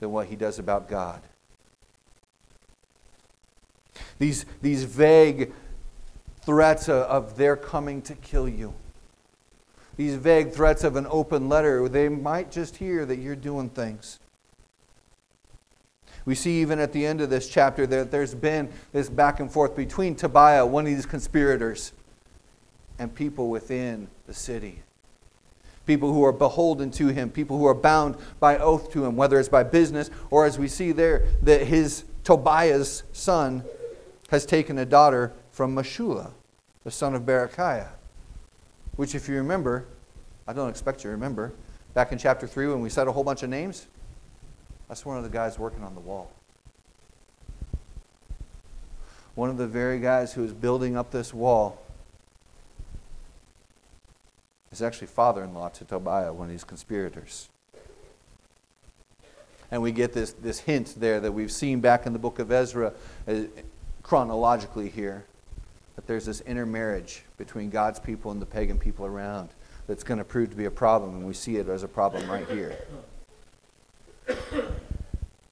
than 0.00 0.12
what 0.12 0.28
he 0.28 0.36
does 0.36 0.58
about 0.58 0.88
God. 0.88 1.20
These, 4.22 4.46
these 4.60 4.84
vague 4.84 5.52
threats 6.42 6.88
of, 6.88 7.36
their 7.36 7.56
coming 7.56 8.00
to 8.02 8.14
kill 8.14 8.48
you. 8.48 8.72
These 9.96 10.14
vague 10.14 10.52
threats 10.52 10.84
of 10.84 10.94
an 10.94 11.08
open 11.10 11.48
letter, 11.48 11.88
they 11.88 12.08
might 12.08 12.52
just 12.52 12.76
hear 12.76 13.04
that 13.04 13.16
you're 13.16 13.34
doing 13.34 13.68
things. 13.68 14.20
We 16.24 16.36
see 16.36 16.60
even 16.60 16.78
at 16.78 16.92
the 16.92 17.04
end 17.04 17.20
of 17.20 17.30
this 17.30 17.48
chapter 17.48 17.84
that 17.88 18.12
there's 18.12 18.32
been 18.32 18.68
this 18.92 19.10
back 19.10 19.40
and 19.40 19.50
forth 19.50 19.74
between 19.74 20.14
Tobiah, 20.14 20.64
one 20.64 20.86
of 20.86 20.94
these 20.94 21.04
conspirators, 21.04 21.92
and 23.00 23.12
people 23.12 23.50
within 23.50 24.06
the 24.28 24.34
city. 24.34 24.84
People 25.84 26.12
who 26.12 26.22
are 26.22 26.30
beholden 26.30 26.92
to 26.92 27.08
him, 27.08 27.28
people 27.28 27.58
who 27.58 27.66
are 27.66 27.74
bound 27.74 28.14
by 28.38 28.56
oath 28.56 28.92
to 28.92 29.04
him, 29.04 29.16
whether 29.16 29.40
it's 29.40 29.48
by 29.48 29.64
business 29.64 30.10
or 30.30 30.46
as 30.46 30.60
we 30.60 30.68
see 30.68 30.92
there, 30.92 31.26
that 31.42 31.62
his 31.66 32.04
Tobiah's 32.22 33.02
son 33.10 33.64
has 34.32 34.46
taken 34.46 34.78
a 34.78 34.86
daughter 34.86 35.30
from 35.50 35.76
Meshullam. 35.76 36.32
the 36.84 36.90
son 36.90 37.14
of 37.14 37.22
Berechiah. 37.22 37.90
Which, 38.96 39.14
if 39.14 39.28
you 39.28 39.36
remember, 39.36 39.84
I 40.48 40.54
don't 40.54 40.70
expect 40.70 41.04
you 41.04 41.10
to 41.10 41.10
remember, 41.10 41.52
back 41.92 42.12
in 42.12 42.18
chapter 42.18 42.46
3 42.46 42.68
when 42.68 42.80
we 42.80 42.88
said 42.88 43.06
a 43.08 43.12
whole 43.12 43.24
bunch 43.24 43.42
of 43.42 43.50
names, 43.50 43.86
that's 44.88 45.04
one 45.04 45.18
of 45.18 45.22
the 45.22 45.28
guys 45.28 45.58
working 45.58 45.84
on 45.84 45.94
the 45.94 46.00
wall. 46.00 46.32
One 49.34 49.50
of 49.50 49.58
the 49.58 49.66
very 49.66 50.00
guys 50.00 50.32
who 50.32 50.42
is 50.42 50.54
building 50.54 50.96
up 50.96 51.10
this 51.10 51.34
wall 51.34 51.82
is 54.72 54.80
actually 54.80 55.08
father 55.08 55.44
in 55.44 55.52
law 55.52 55.68
to 55.68 55.84
Tobiah, 55.84 56.32
one 56.32 56.46
of 56.46 56.50
these 56.50 56.64
conspirators. 56.64 57.50
And 59.70 59.82
we 59.82 59.92
get 59.92 60.14
this, 60.14 60.32
this 60.32 60.60
hint 60.60 60.94
there 60.98 61.20
that 61.20 61.32
we've 61.32 61.52
seen 61.52 61.80
back 61.80 62.06
in 62.06 62.14
the 62.14 62.18
book 62.18 62.38
of 62.38 62.50
Ezra 62.50 62.94
uh, 63.28 63.34
chronologically 64.02 64.88
here 64.88 65.24
that 65.96 66.06
there's 66.06 66.26
this 66.26 66.40
intermarriage 66.42 67.22
between 67.36 67.70
God's 67.70 68.00
people 68.00 68.30
and 68.30 68.40
the 68.40 68.46
pagan 68.46 68.78
people 68.78 69.06
around 69.06 69.50
that's 69.86 70.04
going 70.04 70.18
to 70.18 70.24
prove 70.24 70.50
to 70.50 70.56
be 70.56 70.64
a 70.64 70.70
problem, 70.70 71.14
and 71.16 71.26
we 71.26 71.34
see 71.34 71.56
it 71.56 71.68
as 71.68 71.82
a 71.82 71.88
problem 71.88 72.30
right 72.30 72.48
here. 72.48 72.76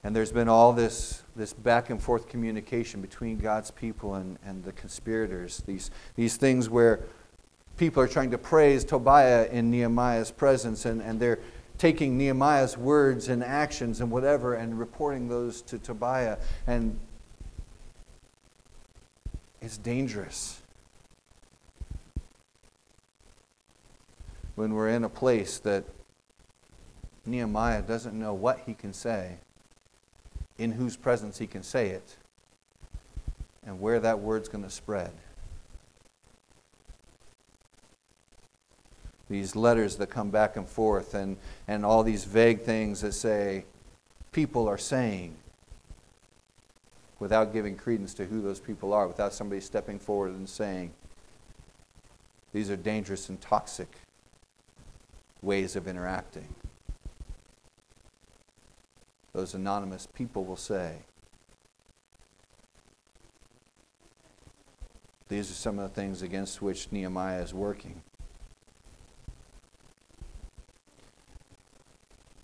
And 0.03 0.17
there's 0.17 0.33
been 0.33 0.49
all 0.49 0.73
this, 0.73 1.23
this 1.37 1.53
back 1.53 1.91
and 1.91 2.01
forth 2.01 2.29
communication 2.29 3.03
between 3.03 3.37
God's 3.37 3.71
people 3.71 4.15
and, 4.15 4.39
and 4.45 4.65
the 4.65 4.73
conspirators, 4.73 5.63
these, 5.67 5.91
these 6.17 6.37
things 6.37 6.71
where 6.71 7.01
people 7.77 8.03
are 8.03 8.09
trying 8.09 8.31
to 8.31 8.39
praise 8.39 8.85
Tobiah 8.85 9.47
in 9.51 9.71
Nehemiah's 9.71 10.31
presence, 10.31 10.87
and, 10.87 11.03
and 11.03 11.21
they're 11.21 11.41
taking 11.77 12.17
Nehemiah's 12.17 12.79
words 12.79 13.29
and 13.29 13.45
actions 13.45 14.01
and 14.01 14.11
whatever 14.11 14.55
and 14.55 14.79
reporting 14.79 15.29
those 15.29 15.61
to 15.63 15.79
Tobiah. 15.79 16.39
And 16.67 16.99
it's 19.61 19.77
dangerous. 19.77 20.63
When 24.55 24.75
we're 24.75 24.91
in 24.91 25.05
a 25.05 25.09
place 25.09 25.59
that 25.61 25.85
Nehemiah 27.27 27.83
doesn't 27.83 28.19
know 28.19 28.35
what 28.35 28.61
he 28.67 28.75
can 28.75 28.93
say, 28.93 29.39
in 30.59 30.73
whose 30.73 30.97
presence 30.97 31.39
he 31.39 31.47
can 31.47 31.63
say 31.63 31.89
it, 31.89 32.17
and 33.65 33.81
where 33.81 34.01
that 34.01 34.21
word's 34.21 34.49
going 34.49 34.65
to 34.65 34.71
spread. 34.71 35.13
These 39.29 39.55
letters 39.55 39.97
that 39.97 40.09
come 40.09 40.31
back 40.31 40.57
and 40.57 40.69
forth, 40.69 41.15
and, 41.15 41.37
and 41.69 41.85
all 41.85 42.03
these 42.03 42.25
vague 42.25 42.63
things 42.63 43.01
that 43.03 43.13
say, 43.13 43.65
people 44.33 44.69
are 44.69 44.79
saying, 44.79 45.37
without 47.21 47.53
giving 47.53 47.77
credence 47.77 48.15
to 48.15 48.25
who 48.25 48.43
those 48.43 48.59
people 48.59 48.93
are, 48.93 49.07
without 49.07 49.33
somebody 49.33 49.61
stepping 49.61 49.99
forward 49.99 50.33
and 50.33 50.49
saying, 50.49 50.93
these 52.53 52.71
are 52.71 52.77
dangerous 52.77 53.29
and 53.29 53.41
toxic 53.41 53.89
ways 55.41 55.77
of 55.77 55.87
interacting. 55.87 56.55
Those 59.33 59.55
anonymous 59.55 60.09
people 60.13 60.45
will 60.45 60.57
say, 60.57 60.97
These 65.29 65.49
are 65.49 65.55
some 65.55 65.79
of 65.79 65.89
the 65.89 65.95
things 65.95 66.23
against 66.23 66.61
which 66.61 66.91
Nehemiah 66.91 67.41
is 67.41 67.55
working. 67.55 68.03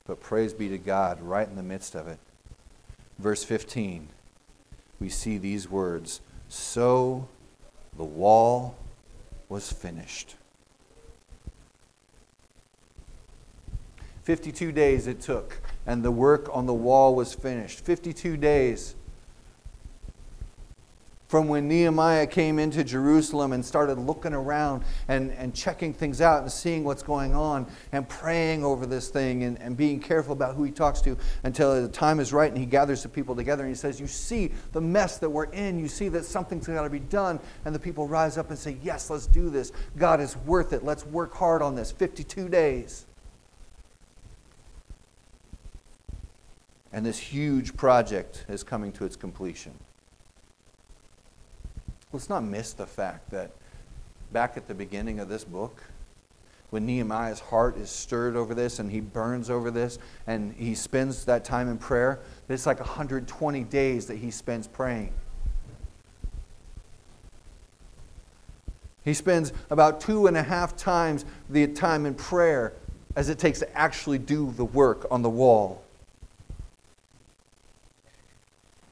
But 0.07 0.21
praise 0.21 0.55
be 0.55 0.69
to 0.69 0.79
God 0.79 1.21
right 1.21 1.49
in 1.49 1.57
the 1.57 1.65
midst 1.65 1.97
of 1.97 2.07
it. 2.07 2.21
Verse 3.19 3.43
15 3.43 4.11
we 5.01 5.09
see 5.09 5.39
these 5.39 5.69
words 5.69 6.21
So 6.49 7.29
the 7.97 8.05
wall 8.05 8.77
was 9.49 9.73
finished. 9.73 10.37
52 14.25 14.73
days 14.73 15.07
it 15.07 15.21
took, 15.21 15.61
and 15.87 16.03
the 16.03 16.11
work 16.11 16.49
on 16.53 16.67
the 16.67 16.75
wall 16.75 17.15
was 17.15 17.33
finished. 17.33 17.85
52 17.85 18.37
days 18.37 18.96
from 21.29 21.49
when 21.49 21.67
Nehemiah 21.67 22.27
came 22.27 22.59
into 22.59 22.85
Jerusalem 22.85 23.53
and 23.53 23.65
started 23.65 23.99
looking 23.99 24.33
around 24.33 24.85
and, 25.09 25.33
and 25.33 25.55
checking 25.55 25.93
things 25.93 26.21
out 26.21 26.43
and 26.43 26.53
seeing 26.53 26.85
what's 26.85 27.03
going 27.03 27.35
on 27.35 27.67
and 27.93 28.09
praying 28.09 28.65
over 28.65 28.87
this 28.87 29.09
thing 29.09 29.43
and, 29.43 29.61
and 29.61 29.77
being 29.77 29.99
careful 29.99 30.33
about 30.33 30.55
who 30.55 30.63
he 30.63 30.71
talks 30.71 31.01
to 31.01 31.17
until 31.43 31.83
the 31.83 31.89
time 31.89 32.21
is 32.21 32.33
right 32.33 32.51
and 32.51 32.59
he 32.59 32.67
gathers 32.67 33.03
the 33.03 33.09
people 33.09 33.35
together 33.35 33.65
and 33.65 33.71
he 33.71 33.77
says, 33.77 33.99
You 33.99 34.07
see 34.07 34.53
the 34.73 34.81
mess 34.81 35.19
that 35.19 35.29
we're 35.29 35.47
in. 35.47 35.81
You 35.81 35.89
see 35.89 36.09
that 36.11 36.25
something's 36.25 36.69
got 36.69 36.83
to 36.83 36.91
be 36.91 37.01
done. 37.01 37.41
And 37.65 37.75
the 37.75 37.81
people 37.81 38.07
rise 38.07 38.39
up 38.39 38.51
and 38.51 38.59
say, 38.59 38.77
Yes, 38.83 39.11
let's 39.11 39.27
do 39.27 39.51
this. 39.51 39.73
God 39.97 40.21
is 40.21 40.37
worth 40.37 40.73
it. 40.73 40.85
Let's 40.85 41.05
work 41.05 41.35
hard 41.35 41.61
on 41.61 41.75
this. 41.75 41.91
52 41.91 42.49
days. 42.49 43.07
And 46.93 47.05
this 47.05 47.19
huge 47.19 47.77
project 47.77 48.47
is 48.49 48.63
coming 48.63 48.93
to 48.93 49.05
its 49.05 49.17
completion. 49.17 49.73
Let's 52.13 52.29
not 52.29 52.45
miss 52.45 52.73
the 52.73 52.87
fact 52.87 53.31
that 53.31 53.51
back 54.33 54.57
at 54.57 54.69
the 54.69 54.75
beginning 54.75 55.19
of 55.19 55.29
this 55.29 55.45
book, 55.45 55.83
when 56.71 56.87
Nehemiah's 56.87 57.41
heart 57.41 57.77
is 57.77 57.91
stirred 57.91 58.37
over 58.37 58.55
this 58.55 58.79
and 58.79 58.91
he 58.91 59.01
burns 59.01 59.51
over 59.51 59.71
this 59.71 59.99
and 60.27 60.55
he 60.55 60.75
spends 60.75 61.25
that 61.25 61.45
time 61.45 61.69
in 61.69 61.79
prayer, 61.79 62.21
it's 62.49 62.67
like 62.67 62.81
120 62.81 63.65
days 63.65 64.07
that 64.07 64.19
he 64.19 64.31
spends 64.31 64.67
praying. 64.67 65.13
He 69.05 69.15
spends 69.15 69.53
about 69.71 70.01
two 70.01 70.27
and 70.27 70.37
a 70.37 70.43
half 70.43 70.77
times 70.77 71.25
the 71.49 71.67
time 71.69 72.07
in 72.07 72.15
prayer 72.15 72.73
as 73.15 73.29
it 73.29 73.39
takes 73.39 73.61
to 73.61 73.77
actually 73.79 74.19
do 74.19 74.53
the 74.57 74.65
work 74.65 75.07
on 75.11 75.23
the 75.23 75.31
wall. 75.31 75.83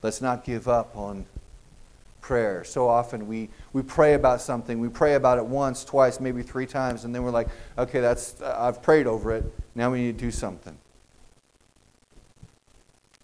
Let's 0.03 0.21
not 0.21 0.45
give 0.45 0.69
up 0.69 0.97
on 0.97 1.27
prayer. 2.25 2.65
So 2.65 2.89
often 2.89 3.29
we, 3.29 3.51
we 3.75 3.83
pray 3.83 4.15
about 4.15 4.41
something, 4.41 4.81
we 4.81 4.89
pray 4.89 5.15
about 5.15 5.37
it 5.37 5.45
once, 5.45 5.85
twice, 5.85 6.21
maybe 6.21 6.43
three 6.43 6.65
times, 6.65 7.05
and 7.05 7.15
then 7.15 7.23
we're 7.23 7.31
like, 7.31 7.49
okay, 7.77 8.01
that's, 8.01 8.41
I've 8.41 8.81
prayed 8.83 9.07
over 9.07 9.31
it. 9.33 9.45
Now 9.75 9.91
we 9.91 10.01
need 10.01 10.19
to 10.19 10.25
do 10.25 10.31
something. 10.31 10.75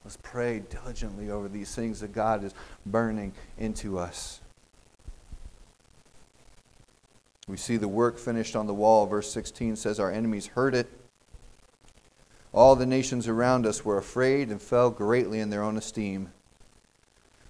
Let's 0.04 0.18
pray 0.22 0.58
diligently 0.68 1.30
over 1.30 1.48
these 1.48 1.74
things 1.74 2.00
that 2.00 2.12
God 2.12 2.44
is 2.44 2.52
burning 2.84 3.32
into 3.56 3.98
us. 3.98 4.42
We 7.48 7.56
see 7.56 7.78
the 7.78 7.88
work 7.88 8.18
finished 8.18 8.54
on 8.54 8.66
the 8.66 8.74
wall. 8.74 9.06
Verse 9.06 9.32
16 9.32 9.76
says, 9.76 9.98
Our 9.98 10.12
enemies 10.12 10.48
heard 10.48 10.74
it. 10.74 10.90
All 12.52 12.76
the 12.76 12.84
nations 12.84 13.28
around 13.28 13.64
us 13.64 13.82
were 13.82 13.96
afraid 13.96 14.50
and 14.50 14.60
fell 14.60 14.90
greatly 14.90 15.40
in 15.40 15.48
their 15.48 15.62
own 15.62 15.78
esteem. 15.78 16.32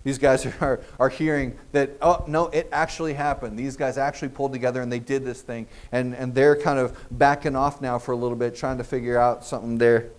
These 0.02 0.18
guys 0.18 0.46
are, 0.60 0.80
are 0.98 1.08
hearing 1.08 1.58
that, 1.72 1.90
oh, 2.00 2.24
no, 2.26 2.46
it 2.48 2.68
actually 2.72 3.14
happened. 3.14 3.58
These 3.58 3.76
guys 3.76 3.98
actually 3.98 4.30
pulled 4.30 4.52
together 4.52 4.80
and 4.80 4.90
they 4.90 4.98
did 4.98 5.24
this 5.24 5.42
thing. 5.42 5.66
And, 5.92 6.14
and 6.14 6.34
they're 6.34 6.56
kind 6.56 6.78
of 6.78 6.98
backing 7.10 7.54
off 7.54 7.80
now 7.80 7.98
for 7.98 8.12
a 8.12 8.16
little 8.16 8.36
bit, 8.36 8.56
trying 8.56 8.78
to 8.78 8.84
figure 8.84 9.18
out 9.18 9.44
something 9.44 9.78
there. 9.78 10.10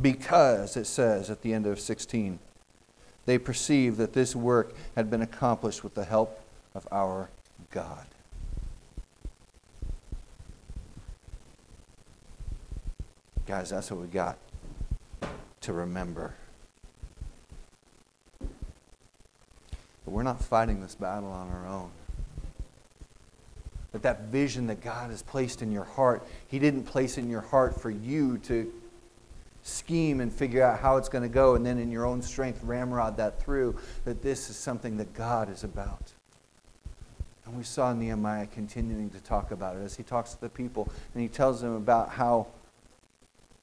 Because, 0.00 0.76
it 0.76 0.86
says 0.86 1.30
at 1.30 1.42
the 1.42 1.52
end 1.52 1.66
of 1.66 1.80
16, 1.80 2.38
they 3.26 3.38
perceived 3.38 3.98
that 3.98 4.12
this 4.12 4.34
work 4.36 4.74
had 4.94 5.10
been 5.10 5.22
accomplished 5.22 5.82
with 5.84 5.94
the 5.94 6.04
help 6.04 6.40
of 6.74 6.86
our 6.90 7.30
God. 7.70 8.06
Guys, 13.46 13.70
that's 13.70 13.90
what 13.90 14.00
we 14.00 14.06
got 14.06 14.38
to 15.62 15.72
remember. 15.72 16.34
But 20.10 20.16
we're 20.16 20.22
not 20.24 20.42
fighting 20.42 20.80
this 20.80 20.96
battle 20.96 21.30
on 21.30 21.48
our 21.50 21.68
own. 21.68 21.90
But 23.92 24.02
that 24.02 24.22
vision 24.22 24.66
that 24.66 24.80
God 24.80 25.10
has 25.10 25.22
placed 25.22 25.62
in 25.62 25.70
your 25.70 25.84
heart, 25.84 26.26
He 26.48 26.58
didn't 26.58 26.82
place 26.82 27.16
it 27.16 27.20
in 27.20 27.30
your 27.30 27.42
heart 27.42 27.80
for 27.80 27.90
you 27.90 28.38
to 28.38 28.72
scheme 29.62 30.20
and 30.20 30.32
figure 30.32 30.64
out 30.64 30.80
how 30.80 30.96
it's 30.96 31.08
going 31.08 31.22
to 31.22 31.28
go 31.28 31.54
and 31.54 31.64
then 31.64 31.78
in 31.78 31.92
your 31.92 32.06
own 32.06 32.22
strength 32.22 32.60
ramrod 32.64 33.18
that 33.18 33.40
through. 33.40 33.78
That 34.04 34.20
this 34.20 34.50
is 34.50 34.56
something 34.56 34.96
that 34.96 35.14
God 35.14 35.48
is 35.48 35.62
about. 35.62 36.12
And 37.46 37.56
we 37.56 37.62
saw 37.62 37.92
Nehemiah 37.92 38.48
continuing 38.48 39.10
to 39.10 39.20
talk 39.20 39.52
about 39.52 39.76
it 39.76 39.84
as 39.84 39.96
he 39.96 40.02
talks 40.02 40.34
to 40.34 40.40
the 40.40 40.48
people 40.48 40.88
and 41.14 41.22
he 41.22 41.28
tells 41.28 41.60
them 41.60 41.76
about 41.76 42.08
how 42.08 42.48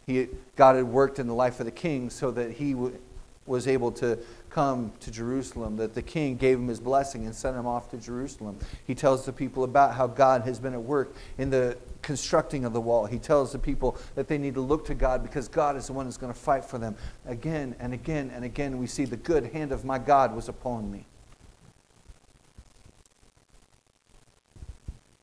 he, 0.05 0.29
God 0.55 0.77
had 0.77 0.85
worked 0.85 1.19
in 1.19 1.27
the 1.27 1.33
life 1.33 1.59
of 1.59 1.65
the 1.65 1.73
king 1.73 2.09
so 2.09 2.31
that 2.31 2.51
he 2.51 2.71
w- 2.71 2.97
was 3.45 3.67
able 3.67 3.91
to 3.93 4.19
come 4.57 4.91
to 4.99 5.11
Jerusalem, 5.11 5.77
that 5.77 5.93
the 5.93 6.01
king 6.01 6.35
gave 6.35 6.57
him 6.57 6.67
his 6.67 6.79
blessing 6.79 7.27
and 7.27 7.35
sent 7.35 7.55
him 7.55 7.67
off 7.67 7.91
to 7.91 7.97
Jerusalem. 7.97 8.57
He 8.87 8.95
tells 8.95 9.23
the 9.23 9.31
people 9.31 9.63
about 9.63 9.93
how 9.93 10.07
God 10.07 10.41
has 10.45 10.57
been 10.57 10.73
at 10.73 10.81
work 10.81 11.13
in 11.37 11.51
the 11.51 11.77
constructing 12.01 12.65
of 12.65 12.73
the 12.73 12.81
wall. 12.81 13.05
He 13.05 13.19
tells 13.19 13.51
the 13.51 13.59
people 13.59 13.99
that 14.15 14.27
they 14.27 14.39
need 14.39 14.55
to 14.55 14.61
look 14.61 14.83
to 14.87 14.95
God 14.95 15.21
because 15.21 15.47
God 15.47 15.75
is 15.75 15.85
the 15.85 15.93
one 15.93 16.07
who's 16.07 16.17
going 16.17 16.33
to 16.33 16.39
fight 16.39 16.65
for 16.65 16.79
them. 16.79 16.95
Again 17.27 17.75
and 17.79 17.93
again 17.93 18.31
and 18.33 18.43
again, 18.43 18.79
we 18.79 18.87
see 18.87 19.05
the 19.05 19.15
good 19.15 19.45
hand 19.53 19.71
of 19.71 19.85
my 19.85 19.99
God 19.99 20.35
was 20.35 20.49
upon 20.49 20.91
me. 20.91 21.05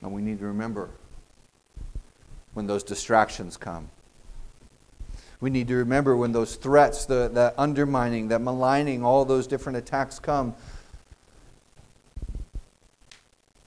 And 0.01 0.13
we 0.13 0.23
need 0.23 0.39
to 0.39 0.47
remember 0.47 0.91
when 2.53 2.69
those 2.69 2.85
distractions 2.85 3.57
come. 3.57 3.91
We 5.45 5.51
need 5.51 5.69
to 5.69 5.75
remember 5.75 6.17
when 6.17 6.33
those 6.33 6.57
threats, 6.57 7.05
the, 7.05 7.29
the 7.29 7.53
undermining, 7.59 8.29
that 8.29 8.41
maligning, 8.41 9.05
all 9.05 9.27
those 9.27 9.47
different 9.47 9.77
attacks 9.77 10.19
come, 10.19 10.55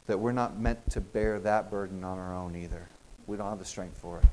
that 0.07 0.17
we're 0.17 0.31
not 0.31 0.59
meant 0.59 0.89
to 0.89 1.01
bear 1.01 1.39
that 1.41 1.69
burden 1.69 2.03
on 2.03 2.17
our 2.17 2.33
own 2.33 2.55
either. 2.55 2.87
We 3.27 3.37
don't 3.37 3.47
have 3.47 3.59
the 3.59 3.65
strength 3.65 3.95
for 3.95 4.17
it. 4.17 4.25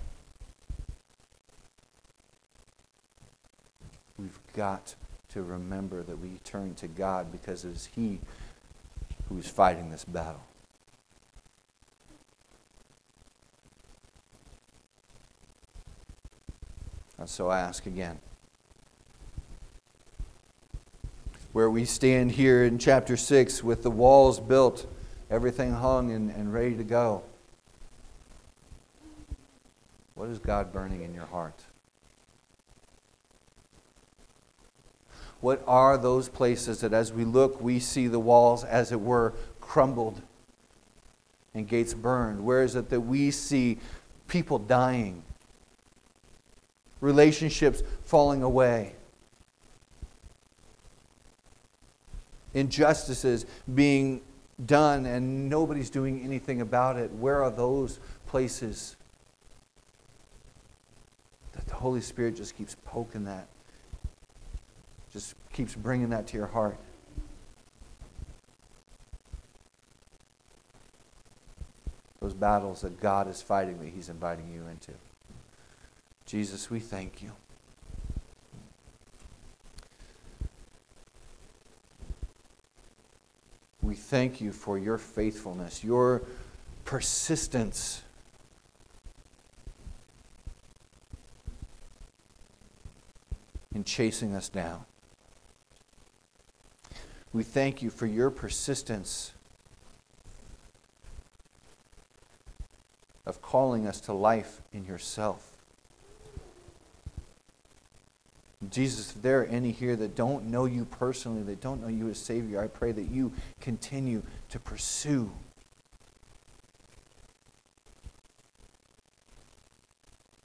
We've 4.18 4.38
got 4.54 4.94
to 5.32 5.42
remember 5.42 6.02
that 6.02 6.18
we 6.18 6.38
turn 6.44 6.74
to 6.76 6.88
God 6.88 7.30
because 7.30 7.66
it 7.66 7.72
is 7.72 7.90
He 7.94 8.20
who 9.28 9.36
is 9.36 9.46
fighting 9.46 9.90
this 9.90 10.06
battle. 10.06 10.40
And 17.18 17.28
so 17.28 17.48
I 17.48 17.60
ask 17.60 17.86
again. 17.86 18.18
Where 21.52 21.70
we 21.70 21.84
stand 21.84 22.32
here 22.32 22.64
in 22.64 22.78
chapter 22.78 23.16
6 23.16 23.62
with 23.62 23.82
the 23.82 23.90
walls 23.90 24.40
built, 24.40 24.86
everything 25.30 25.72
hung 25.72 26.10
and, 26.10 26.30
and 26.30 26.52
ready 26.52 26.74
to 26.74 26.84
go. 26.84 27.22
What 30.14 30.28
is 30.28 30.38
God 30.38 30.72
burning 30.72 31.02
in 31.02 31.14
your 31.14 31.26
heart? 31.26 31.62
What 35.40 35.62
are 35.66 35.98
those 35.98 36.28
places 36.28 36.80
that 36.80 36.92
as 36.92 37.12
we 37.12 37.24
look, 37.24 37.60
we 37.60 37.78
see 37.78 38.06
the 38.06 38.18
walls, 38.18 38.64
as 38.64 38.92
it 38.92 39.00
were, 39.00 39.34
crumbled 39.60 40.22
and 41.52 41.68
gates 41.68 41.92
burned? 41.92 42.44
Where 42.44 42.62
is 42.62 42.76
it 42.76 42.88
that 42.88 43.02
we 43.02 43.30
see 43.30 43.78
people 44.26 44.58
dying, 44.58 45.22
relationships 47.00 47.82
falling 48.02 48.42
away, 48.42 48.94
injustices 52.52 53.46
being 53.74 54.20
done, 54.64 55.06
and 55.06 55.48
nobody's 55.48 55.90
doing 55.90 56.22
anything 56.22 56.60
about 56.60 56.96
it? 56.96 57.12
Where 57.12 57.42
are 57.42 57.50
those 57.50 57.98
places? 58.26 58.96
That 61.52 61.66
the 61.66 61.74
Holy 61.74 62.00
Spirit 62.00 62.36
just 62.36 62.56
keeps 62.56 62.76
poking 62.84 63.24
that 63.24 63.48
just 65.14 65.36
keeps 65.52 65.76
bringing 65.76 66.10
that 66.10 66.26
to 66.26 66.36
your 66.36 66.48
heart. 66.48 66.76
Those 72.20 72.34
battles 72.34 72.80
that 72.80 73.00
God 73.00 73.28
is 73.28 73.40
fighting 73.40 73.78
that 73.78 73.90
He's 73.90 74.08
inviting 74.08 74.52
you 74.52 74.66
into. 74.66 74.92
Jesus, 76.34 76.68
we 76.68 76.80
thank 76.80 77.22
you. 77.22 77.30
We 83.80 83.94
thank 83.94 84.40
you 84.40 84.50
for 84.50 84.76
your 84.76 84.98
faithfulness, 84.98 85.84
your 85.84 86.24
persistence. 86.84 88.02
in 93.72 93.84
chasing 93.84 94.34
us 94.34 94.48
down. 94.48 94.84
We 97.32 97.44
thank 97.44 97.80
you 97.80 97.90
for 97.90 98.06
your 98.06 98.30
persistence 98.30 99.32
of 103.24 103.40
calling 103.40 103.86
us 103.86 104.00
to 104.02 104.12
life 104.12 104.60
in 104.72 104.84
yourself. 104.84 105.53
Jesus, 108.74 109.14
if 109.14 109.22
there 109.22 109.40
are 109.40 109.44
any 109.44 109.70
here 109.70 109.94
that 109.94 110.16
don't 110.16 110.46
know 110.46 110.64
you 110.64 110.84
personally, 110.84 111.44
that 111.44 111.60
don't 111.60 111.80
know 111.80 111.86
you 111.86 112.08
as 112.08 112.18
Savior, 112.18 112.60
I 112.60 112.66
pray 112.66 112.90
that 112.90 113.08
you 113.08 113.32
continue 113.60 114.20
to 114.48 114.58
pursue. 114.58 115.30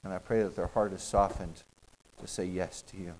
And 0.04 0.14
I 0.14 0.20
pray 0.20 0.44
that 0.44 0.56
their 0.56 0.68
heart 0.68 0.94
is 0.94 1.02
softened 1.02 1.64
to 2.22 2.28
say 2.28 2.46
yes 2.46 2.84
to 2.84 2.98
you. 2.98 3.16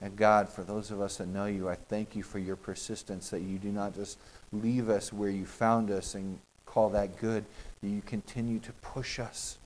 And 0.00 0.14
God, 0.14 0.48
for 0.48 0.62
those 0.62 0.92
of 0.92 1.00
us 1.00 1.16
that 1.16 1.26
know 1.26 1.46
you, 1.46 1.68
I 1.68 1.74
thank 1.74 2.14
you 2.14 2.22
for 2.22 2.38
your 2.38 2.54
persistence 2.54 3.28
that 3.30 3.40
you 3.40 3.58
do 3.58 3.72
not 3.72 3.96
just 3.96 4.18
leave 4.52 4.88
us 4.88 5.12
where 5.12 5.30
you 5.30 5.46
found 5.46 5.90
us 5.90 6.14
and 6.14 6.38
call 6.64 6.90
that 6.90 7.18
good, 7.18 7.44
that 7.82 7.88
you 7.88 8.02
continue 8.02 8.60
to 8.60 8.72
push 8.74 9.18
us 9.18 9.56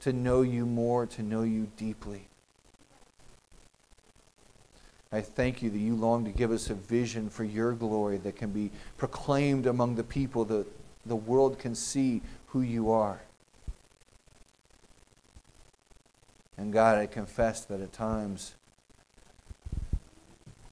to 0.00 0.12
know 0.12 0.42
you 0.42 0.66
more, 0.66 1.06
to 1.06 1.22
know 1.22 1.42
you 1.42 1.68
deeply. 1.76 2.28
I 5.12 5.20
thank 5.20 5.62
you 5.62 5.70
that 5.70 5.78
you 5.78 5.94
long 5.94 6.24
to 6.24 6.30
give 6.30 6.50
us 6.50 6.68
a 6.68 6.74
vision 6.74 7.30
for 7.30 7.44
your 7.44 7.72
glory 7.72 8.18
that 8.18 8.36
can 8.36 8.50
be 8.50 8.70
proclaimed 8.98 9.66
among 9.66 9.94
the 9.94 10.04
people, 10.04 10.44
that 10.46 10.66
the 11.06 11.16
world 11.16 11.58
can 11.58 11.74
see 11.74 12.22
who 12.48 12.60
you 12.60 12.90
are. 12.90 13.20
And 16.58 16.72
God, 16.72 16.98
I 16.98 17.06
confess 17.06 17.64
that 17.66 17.80
at 17.80 17.92
times 17.92 18.54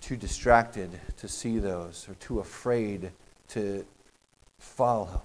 too 0.00 0.16
distracted 0.16 1.00
to 1.16 1.28
see 1.28 1.58
those 1.58 2.06
or 2.08 2.14
too 2.14 2.40
afraid 2.40 3.12
to 3.48 3.87
follow. 4.58 5.22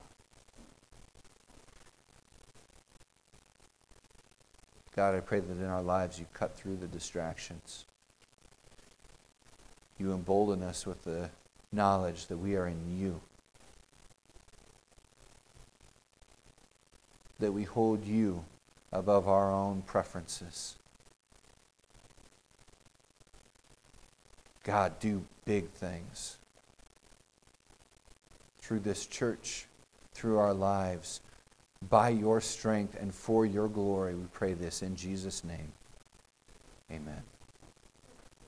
God, 4.99 5.15
I 5.15 5.21
pray 5.21 5.39
that 5.39 5.49
in 5.49 5.63
our 5.63 5.81
lives 5.81 6.19
you 6.19 6.25
cut 6.33 6.57
through 6.57 6.75
the 6.75 6.85
distractions. 6.85 7.85
You 9.97 10.11
embolden 10.11 10.61
us 10.61 10.85
with 10.85 11.05
the 11.05 11.29
knowledge 11.71 12.27
that 12.27 12.35
we 12.35 12.57
are 12.57 12.67
in 12.67 12.99
you. 12.99 13.21
That 17.39 17.53
we 17.53 17.63
hold 17.63 18.03
you 18.03 18.43
above 18.91 19.29
our 19.29 19.49
own 19.49 19.83
preferences. 19.83 20.75
God, 24.65 24.99
do 24.99 25.23
big 25.45 25.69
things 25.69 26.39
through 28.59 28.81
this 28.81 29.05
church, 29.05 29.65
through 30.13 30.39
our 30.39 30.53
lives, 30.53 31.21
by 31.87 32.09
your 32.09 32.41
strength 32.41 32.97
and 32.99 33.13
for 33.13 33.45
your 33.45 33.67
glory. 33.67 34.15
We 34.15 34.25
pray 34.33 34.53
this 34.53 34.81
in 34.81 34.95
Jesus' 34.95 35.43
name. 35.43 35.71
Amen. 36.91 37.21